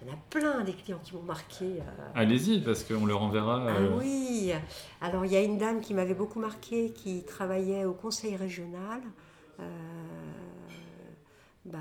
[0.00, 1.64] Il y en a plein des clients qui m'ont marqué.
[1.64, 3.66] euh, Allez-y, parce qu'on leur enverra.
[3.68, 4.52] Ah euh, oui
[5.02, 9.02] Alors il y a une dame qui m'avait beaucoup marqué, qui travaillait au conseil régional.
[9.60, 9.64] Euh,
[11.66, 11.78] bah,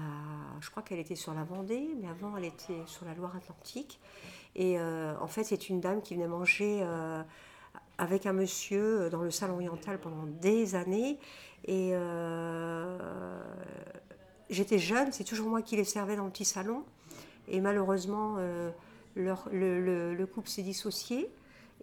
[0.59, 3.99] je crois qu'elle était sur la Vendée, mais avant elle était sur la Loire-Atlantique.
[4.55, 6.83] Et euh, en fait, c'est une dame qui venait manger
[8.01, 11.19] avec un monsieur dans le salon oriental pendant des années.
[11.65, 12.97] Et euh,
[14.49, 16.83] j'étais jeune, c'est toujours moi qui les servais dans le petit salon.
[17.47, 18.71] Et malheureusement, euh,
[19.15, 21.29] leur- le, le- le couple s'est dissocié.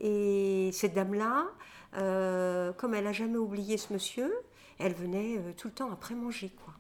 [0.01, 1.47] Et cette dame-là,
[1.97, 4.33] euh, comme elle n'a jamais oublié ce monsieur,
[4.81, 6.51] elle venait euh, tout le temps après manger.
[6.65, 6.75] Quoi.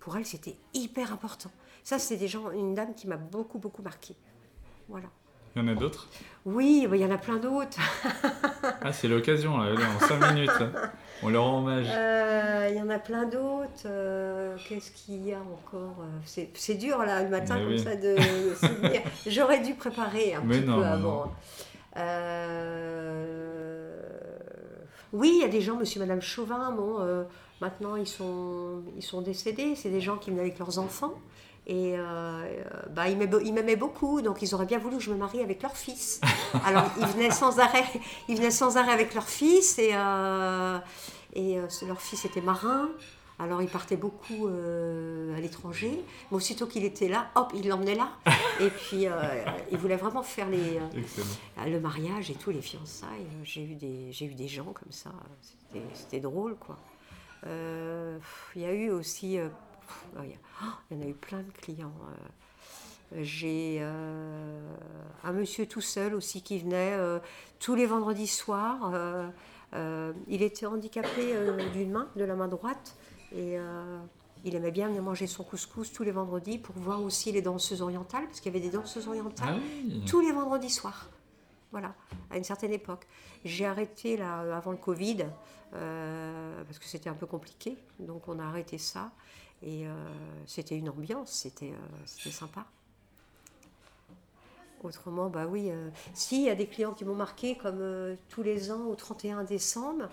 [0.00, 1.52] Pour elle, c'était hyper important.
[1.84, 2.16] Ça, c'est
[2.54, 4.16] une dame qui m'a beaucoup, beaucoup marqué.
[4.88, 5.08] Voilà.
[5.56, 6.08] Il y en a d'autres
[6.44, 7.78] Oui, il y en a plein d'autres.
[8.82, 9.74] Ah, c'est l'occasion, là.
[9.74, 10.50] En 5 minutes.
[11.22, 11.86] On leur rend hommage.
[11.90, 13.68] Euh, Il y en a plein d'autres.
[13.84, 17.78] Euh, Qu'est-ce qu'il y a encore Euh, C'est dur, là, le matin, Mais comme oui.
[17.78, 18.16] ça, de.
[19.30, 21.32] J'aurais dû préparer un Mais petit non, peu avant.
[21.96, 23.96] Euh,
[25.12, 26.98] Oui, il y a des gens, monsieur, madame Chauvin, bon,
[27.60, 29.74] maintenant, ils sont, ils sont décédés.
[29.76, 31.14] C'est des gens qui venaient avec leurs enfants.
[31.70, 35.16] Et euh, euh, bah, ils m'aimaient beaucoup, donc ils auraient bien voulu que je me
[35.16, 36.20] marie avec leur fils.
[36.66, 37.84] Alors, ils venaient sans arrêt,
[38.28, 40.78] ils venaient sans arrêt avec leur fils, et, euh,
[41.32, 42.88] et euh, leur fils était marin.
[43.38, 46.04] Alors, il partait beaucoup à l'étranger.
[46.30, 48.10] Mais aussitôt qu'il était là, hop, il l'emmenait là.
[48.60, 49.06] Et puis,
[49.72, 50.78] il voulait vraiment faire les,
[51.66, 53.26] le mariage et tout, les fiançailles.
[53.42, 55.10] J'ai eu des, j'ai eu des gens comme ça.
[55.94, 56.76] C'était, drôle, quoi.
[57.46, 59.38] Il y a eu aussi...
[59.90, 61.92] pff, oh, il y, en a eu plein de clients.
[62.08, 62.28] euh.
[63.22, 64.60] J'ai euh,
[65.24, 67.18] un monsieur tout seul aussi qui venait euh,
[67.58, 68.92] tous les vendredis soirs.
[69.74, 71.34] euh, il était handicapé
[71.72, 72.96] d'une main, de la main droite.
[73.34, 73.56] Et
[74.44, 77.82] Il aimait bien venir manger son couscous tous les vendredis pour voir aussi les danseuses
[77.82, 81.08] orientales, parce qu'il y avait des danseuses orientales Ah oui tous les vendredis soirs.
[81.70, 81.94] Voilà,
[82.30, 83.06] à une certaine époque.
[83.44, 85.26] J'ai arrêté là avant le Covid
[85.70, 89.12] parce que c'était un peu compliqué, donc on a arrêté ça
[89.62, 89.92] et euh,
[90.46, 92.64] c'était une ambiance, c'était euh, c'était sympa.
[94.82, 98.42] Autrement, bah oui, euh, si il y a des clients qui m'ont marqué comme tous
[98.42, 100.08] les ans au 31 décembre,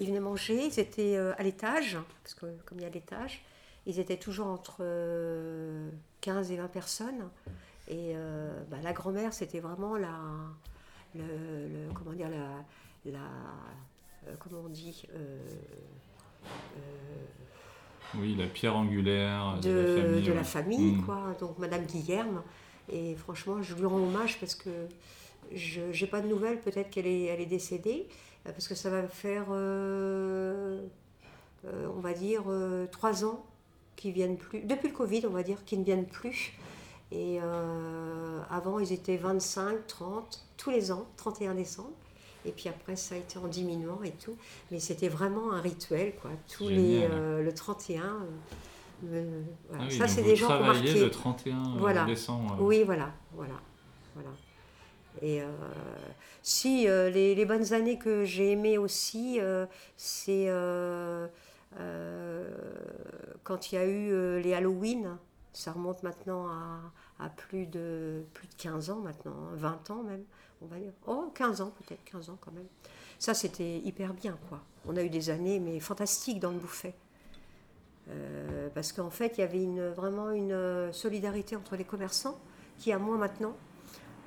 [0.00, 3.44] ils venaient manger, ils étaient à l'étage, parce que comme il y a l'étage,
[3.84, 5.90] ils étaient toujours entre euh,
[6.22, 7.28] 15 et 20 personnes.
[7.88, 8.14] Et
[8.70, 10.18] bah, la grand-mère, c'était vraiment la,
[11.94, 13.20] comment dire, la,
[14.38, 15.06] comment on dit,
[18.16, 20.22] Oui, la pierre angulaire de, de, la famille.
[20.22, 20.44] de la ouais.
[20.44, 21.04] famille, Mm.
[21.04, 21.36] quoi.
[21.40, 22.42] Donc Madame Guillerme.
[22.90, 24.70] Et franchement, je lui rends hommage parce que
[25.54, 26.58] je n'ai pas de nouvelles.
[26.60, 28.08] Peut-être qu'elle est, elle est décédée.
[28.46, 30.80] euh, Parce que ça va faire, euh,
[31.66, 33.44] euh, on va dire, euh, trois ans
[33.96, 34.60] qu'ils viennent plus.
[34.62, 36.52] Depuis le Covid, on va dire, qu'ils ne viennent plus.
[37.12, 41.90] Et euh, avant, ils étaient 25, 30, tous les ans, 31 décembre.
[42.44, 44.36] Et puis après, ça a été en diminuant et tout.
[44.70, 46.30] Mais c'était vraiment un rituel, quoi.
[46.50, 48.02] Tous les, euh, le 31.
[49.04, 49.84] euh, voilà.
[49.84, 52.04] Ah oui, ça, c'est des gens qui le 31 Voilà.
[52.04, 52.56] décembre.
[52.60, 53.54] euh, Oui, voilà, voilà,
[54.14, 54.30] voilà.
[55.20, 55.46] Et euh,
[56.42, 59.66] si euh, les, les bonnes années que j'ai aimées aussi, euh,
[59.96, 61.26] c'est euh,
[61.80, 62.48] euh,
[63.42, 65.16] quand il y a eu euh, les Halloween.
[65.52, 66.78] Ça remonte maintenant à,
[67.18, 70.22] à plus, de, plus de 15 ans maintenant, hein, 20 ans même,
[70.62, 70.92] on va dire.
[71.06, 72.66] Oh, 15 ans peut-être, 15 ans quand même.
[73.18, 74.60] Ça, c'était hyper bien, quoi.
[74.86, 76.94] On a eu des années, mais fantastiques dans le bouffet.
[78.10, 82.38] Euh, parce qu'en fait, il y avait vraiment une euh, solidarité entre les commerçants,
[82.78, 83.56] qui a moins maintenant.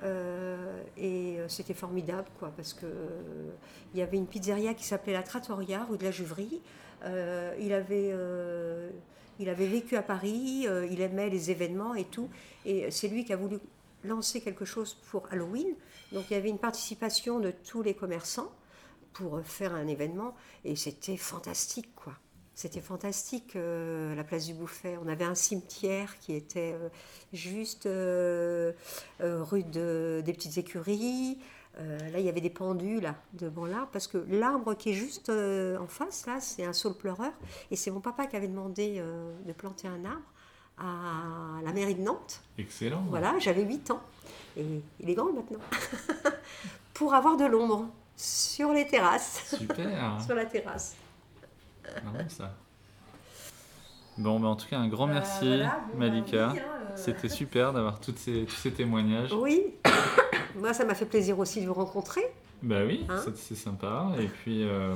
[0.04, 3.52] Euh, et c'était formidable, quoi, parce que euh,
[3.94, 6.62] il y avait une pizzeria qui s'appelait la Trattoria, rue de la Juverie.
[7.04, 12.30] Il, avait, vécu à Paris, il aimait les événements et tout.
[12.66, 13.58] Et c'est lui qui a voulu
[14.04, 15.76] lancer quelque chose pour Halloween.
[16.12, 18.52] Donc il y avait une participation de tous les commerçants
[19.14, 20.36] pour faire un événement.
[20.66, 22.14] Et c'était fantastique, quoi.
[22.54, 24.98] C'était fantastique, euh, la place du Bouffet.
[25.04, 26.90] On avait un cimetière qui était euh,
[27.34, 28.74] juste euh,
[29.20, 31.40] rue de- des Petites Écuries.
[31.80, 35.30] Là, il y avait des pendus là, devant l'arbre, parce que l'arbre qui est juste
[35.30, 37.32] en face, là, c'est un saule pleureur.
[37.72, 39.02] Et c'est mon papa qui avait demandé
[39.46, 40.22] de planter un arbre
[40.82, 42.42] à la mairie de Nantes.
[42.58, 43.04] Excellent.
[43.10, 44.02] Voilà, j'avais 8 ans.
[44.58, 44.66] Et
[45.00, 45.60] il est grand maintenant.
[46.94, 50.18] Pour avoir de l'ombre sur les terrasses, Super.
[50.26, 50.96] sur la terrasse.
[52.04, 52.52] Marrant, ça.
[54.18, 56.48] Bon, bah, en tout cas, un grand Bah, merci, voilà, bon, Malika.
[56.48, 56.98] bah oui, hein, euh.
[56.98, 59.32] C'était super d'avoir toutes ces, tous ces témoignages.
[59.34, 59.64] Oui,
[60.58, 62.22] moi ça m'a fait plaisir aussi de vous rencontrer.
[62.62, 64.10] Bah oui, Hein c'est- c'est sympa.
[64.20, 64.94] Et puis, euh,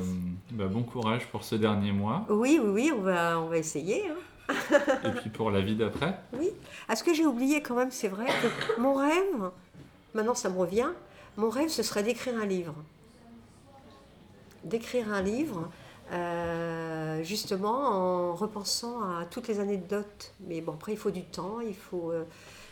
[0.51, 2.25] bah, bon courage pour ce dernier mois.
[2.29, 4.07] Oui, oui, oui, on va, on va essayer.
[4.09, 4.15] hein.
[4.50, 6.20] Et puis pour la vie d'après.
[6.34, 6.50] Oui.
[6.88, 9.52] Ah, ce que j'ai oublié quand même, c'est vrai que mon rêve,
[10.14, 10.89] maintenant ça me revient,
[11.38, 12.76] mon rêve ce serait d'écrire un livre.
[14.64, 15.70] D'écrire un livre,
[16.12, 20.34] euh, justement en repensant à toutes les anecdotes.
[20.48, 22.12] Mais bon, après il faut du temps, il faut.
[22.12, 22.24] euh,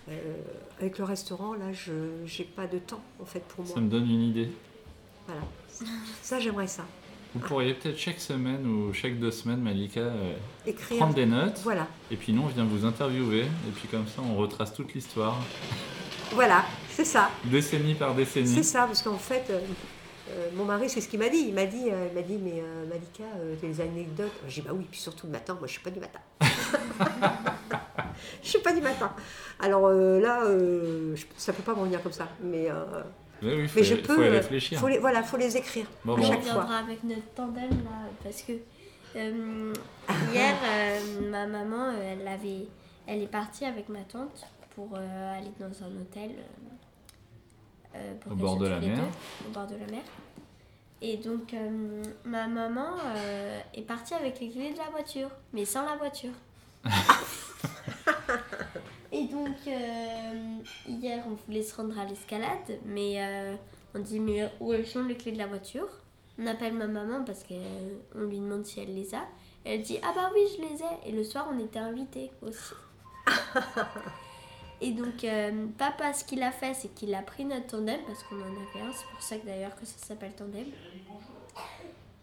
[0.09, 0.35] euh,
[0.79, 3.73] avec le restaurant, là, je n'ai pas de temps en fait pour moi.
[3.73, 4.51] Ça me donne une idée.
[5.27, 5.41] Voilà.
[6.21, 6.83] Ça, j'aimerais ça.
[7.33, 10.35] Vous pourriez peut-être chaque semaine ou chaque deux semaines, Malika, euh,
[10.67, 10.97] Écrire.
[10.99, 11.59] prendre des notes.
[11.63, 11.87] Voilà.
[12.11, 13.41] Et puis nous, on vient vous interviewer.
[13.41, 15.37] Et puis comme ça, on retrace toute l'histoire,
[16.31, 17.31] Voilà, c'est ça.
[17.45, 18.47] décennie par décennie.
[18.47, 19.59] C'est ça, parce qu'en fait, euh,
[20.29, 21.45] euh, mon mari, c'est ce qu'il m'a dit.
[21.47, 23.23] Il m'a dit, il m'a dit mais Malika,
[23.61, 25.55] des anecdotes J'ai dit, bah oui, puis surtout le matin.
[25.55, 26.19] Moi, je suis pas du matin.
[28.43, 29.11] je suis pas du matin.
[29.59, 30.43] Alors là,
[31.35, 32.27] ça peut pas m'en venir comme ça.
[32.43, 32.67] Mais,
[33.43, 34.15] Oui, oui, faut, mais je peux.
[34.15, 34.79] faut y euh, réfléchir.
[34.79, 35.85] faut les, voilà, faut les écrire.
[36.05, 36.23] Bon, à bon.
[36.23, 36.63] Chaque fois.
[36.75, 38.53] avec notre tandem là parce que
[39.15, 39.73] euh,
[40.33, 42.67] hier euh, ma maman euh, elle avait
[43.05, 46.31] elle est partie avec ma tante pour euh, aller dans un hôtel
[48.21, 48.95] pour Au bord de la mer.
[48.97, 50.01] deux, au bord de la mer
[51.01, 55.65] et donc euh, ma maman euh, est partie avec les clés de la voiture mais
[55.65, 56.31] sans la voiture
[59.33, 60.57] donc euh,
[60.87, 63.55] hier on voulait se rendre à l'escalade mais euh,
[63.95, 65.87] on dit mais où sont les clés de la voiture?
[66.39, 69.27] On appelle ma maman parce qu'on lui demande si elle les a.
[69.65, 71.09] Elle dit Ah bah oui, je les ai.
[71.09, 72.73] Et le soir, on était invités aussi.
[74.81, 78.23] Et donc, euh, papa, ce qu'il a fait, c'est qu'il a pris notre tandem, parce
[78.23, 80.65] qu'on en avait un, c'est pour ça que d'ailleurs que ça s'appelle tandem.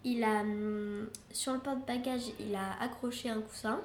[0.03, 3.79] Il a, hum, sur le porte-bagages, il a accroché un coussin.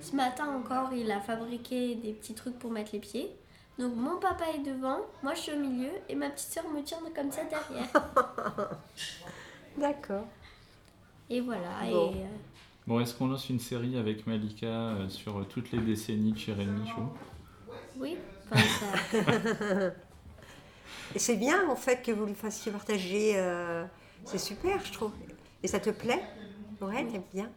[0.00, 3.30] Ce matin encore, il a fabriqué des petits trucs pour mettre les pieds.
[3.78, 6.82] Donc, mon papa est devant, moi je suis au milieu, et ma petite soeur me
[6.82, 7.88] tient comme ça derrière.
[9.78, 10.26] D'accord.
[11.30, 11.68] Et voilà.
[11.90, 12.10] Bon.
[12.12, 12.26] Et, euh,
[12.86, 16.66] Bon, est-ce qu'on lance une série avec Malika euh, sur toutes les décennies de Chirel
[16.68, 17.02] Michou
[17.98, 18.16] oui,
[18.50, 18.62] enfin,
[19.12, 19.92] ça-
[21.14, 23.32] Et c'est bien en fait que vous le fassiez partager.
[23.36, 23.84] euh,
[24.24, 25.12] c'est super, je trouve.
[25.62, 26.22] Et ça te plaît?
[26.80, 27.50] Ouais, t'aimes bien?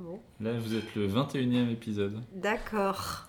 [0.00, 2.22] Bon, Là, vous êtes le 21e épisode.
[2.32, 3.26] d'accord.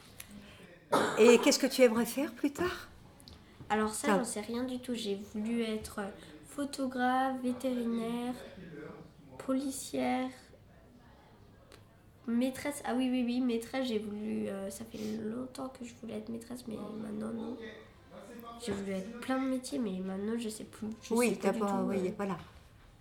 [1.19, 2.87] Et qu'est-ce que tu aimerais faire plus tard?
[3.69, 4.93] Alors ça, j'en sais rien du tout.
[4.95, 5.99] J'ai voulu être
[6.47, 8.33] photographe, vétérinaire,
[9.37, 10.29] policière,
[12.27, 12.81] maîtresse.
[12.85, 14.47] Ah oui, oui, oui, maîtresse, j'ai voulu...
[14.47, 17.57] euh, ça fait longtemps que je voulais être maîtresse, mais maintenant, non.
[18.65, 20.87] J'ai voulu être plein de métiers, mais maintenant, je sais plus.
[21.03, 21.67] Je Oui, sais plus t'as du pas.
[21.67, 22.37] tout, Oui, euh, voilà.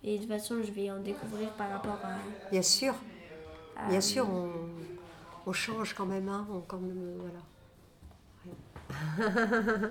[0.03, 2.17] Et de toute façon, je vais en découvrir par rapport à...
[2.51, 2.93] Bien sûr,
[3.87, 4.49] bien sûr, on,
[5.45, 6.27] on change quand même.
[6.29, 7.39] Hein, on, quand même euh, voilà.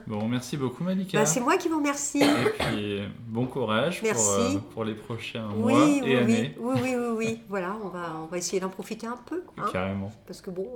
[0.06, 1.18] Bon, merci beaucoup Malika.
[1.18, 2.20] Bah, c'est moi qui vous remercie.
[2.22, 4.56] Et puis, bon courage pour, Merci.
[4.56, 6.56] euh, pour les prochains Oui, mois oui, et oui, années.
[6.58, 7.42] oui, oui, oui, oui.
[7.48, 9.44] Voilà, on va, on va essayer d'en profiter un peu.
[9.56, 10.10] hein, Carrément.
[10.26, 10.66] parce que bon,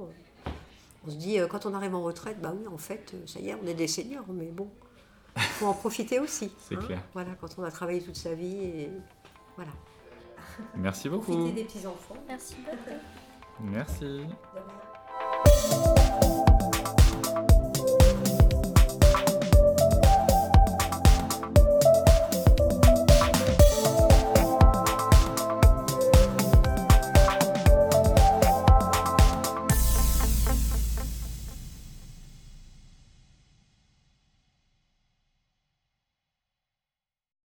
[0.47, 0.51] euh,
[1.07, 3.41] on se dit, euh, quand on arrive en retraite, bah oui, en fait, euh, ça
[3.41, 4.69] y est, on est des seniors, mais bon,
[5.37, 6.45] faut en profiter aussi.
[6.47, 6.59] hein.
[6.69, 7.03] C'est clair.
[7.15, 8.91] Voilà, quand on a travaillé toute sa vie, et
[9.57, 9.73] voilà.
[10.77, 11.33] Merci beaucoup.
[11.33, 12.17] Profiter des petits-enfants.
[12.29, 12.99] Merci beaucoup.
[13.61, 14.05] Merci.
[14.05, 14.91] De rien.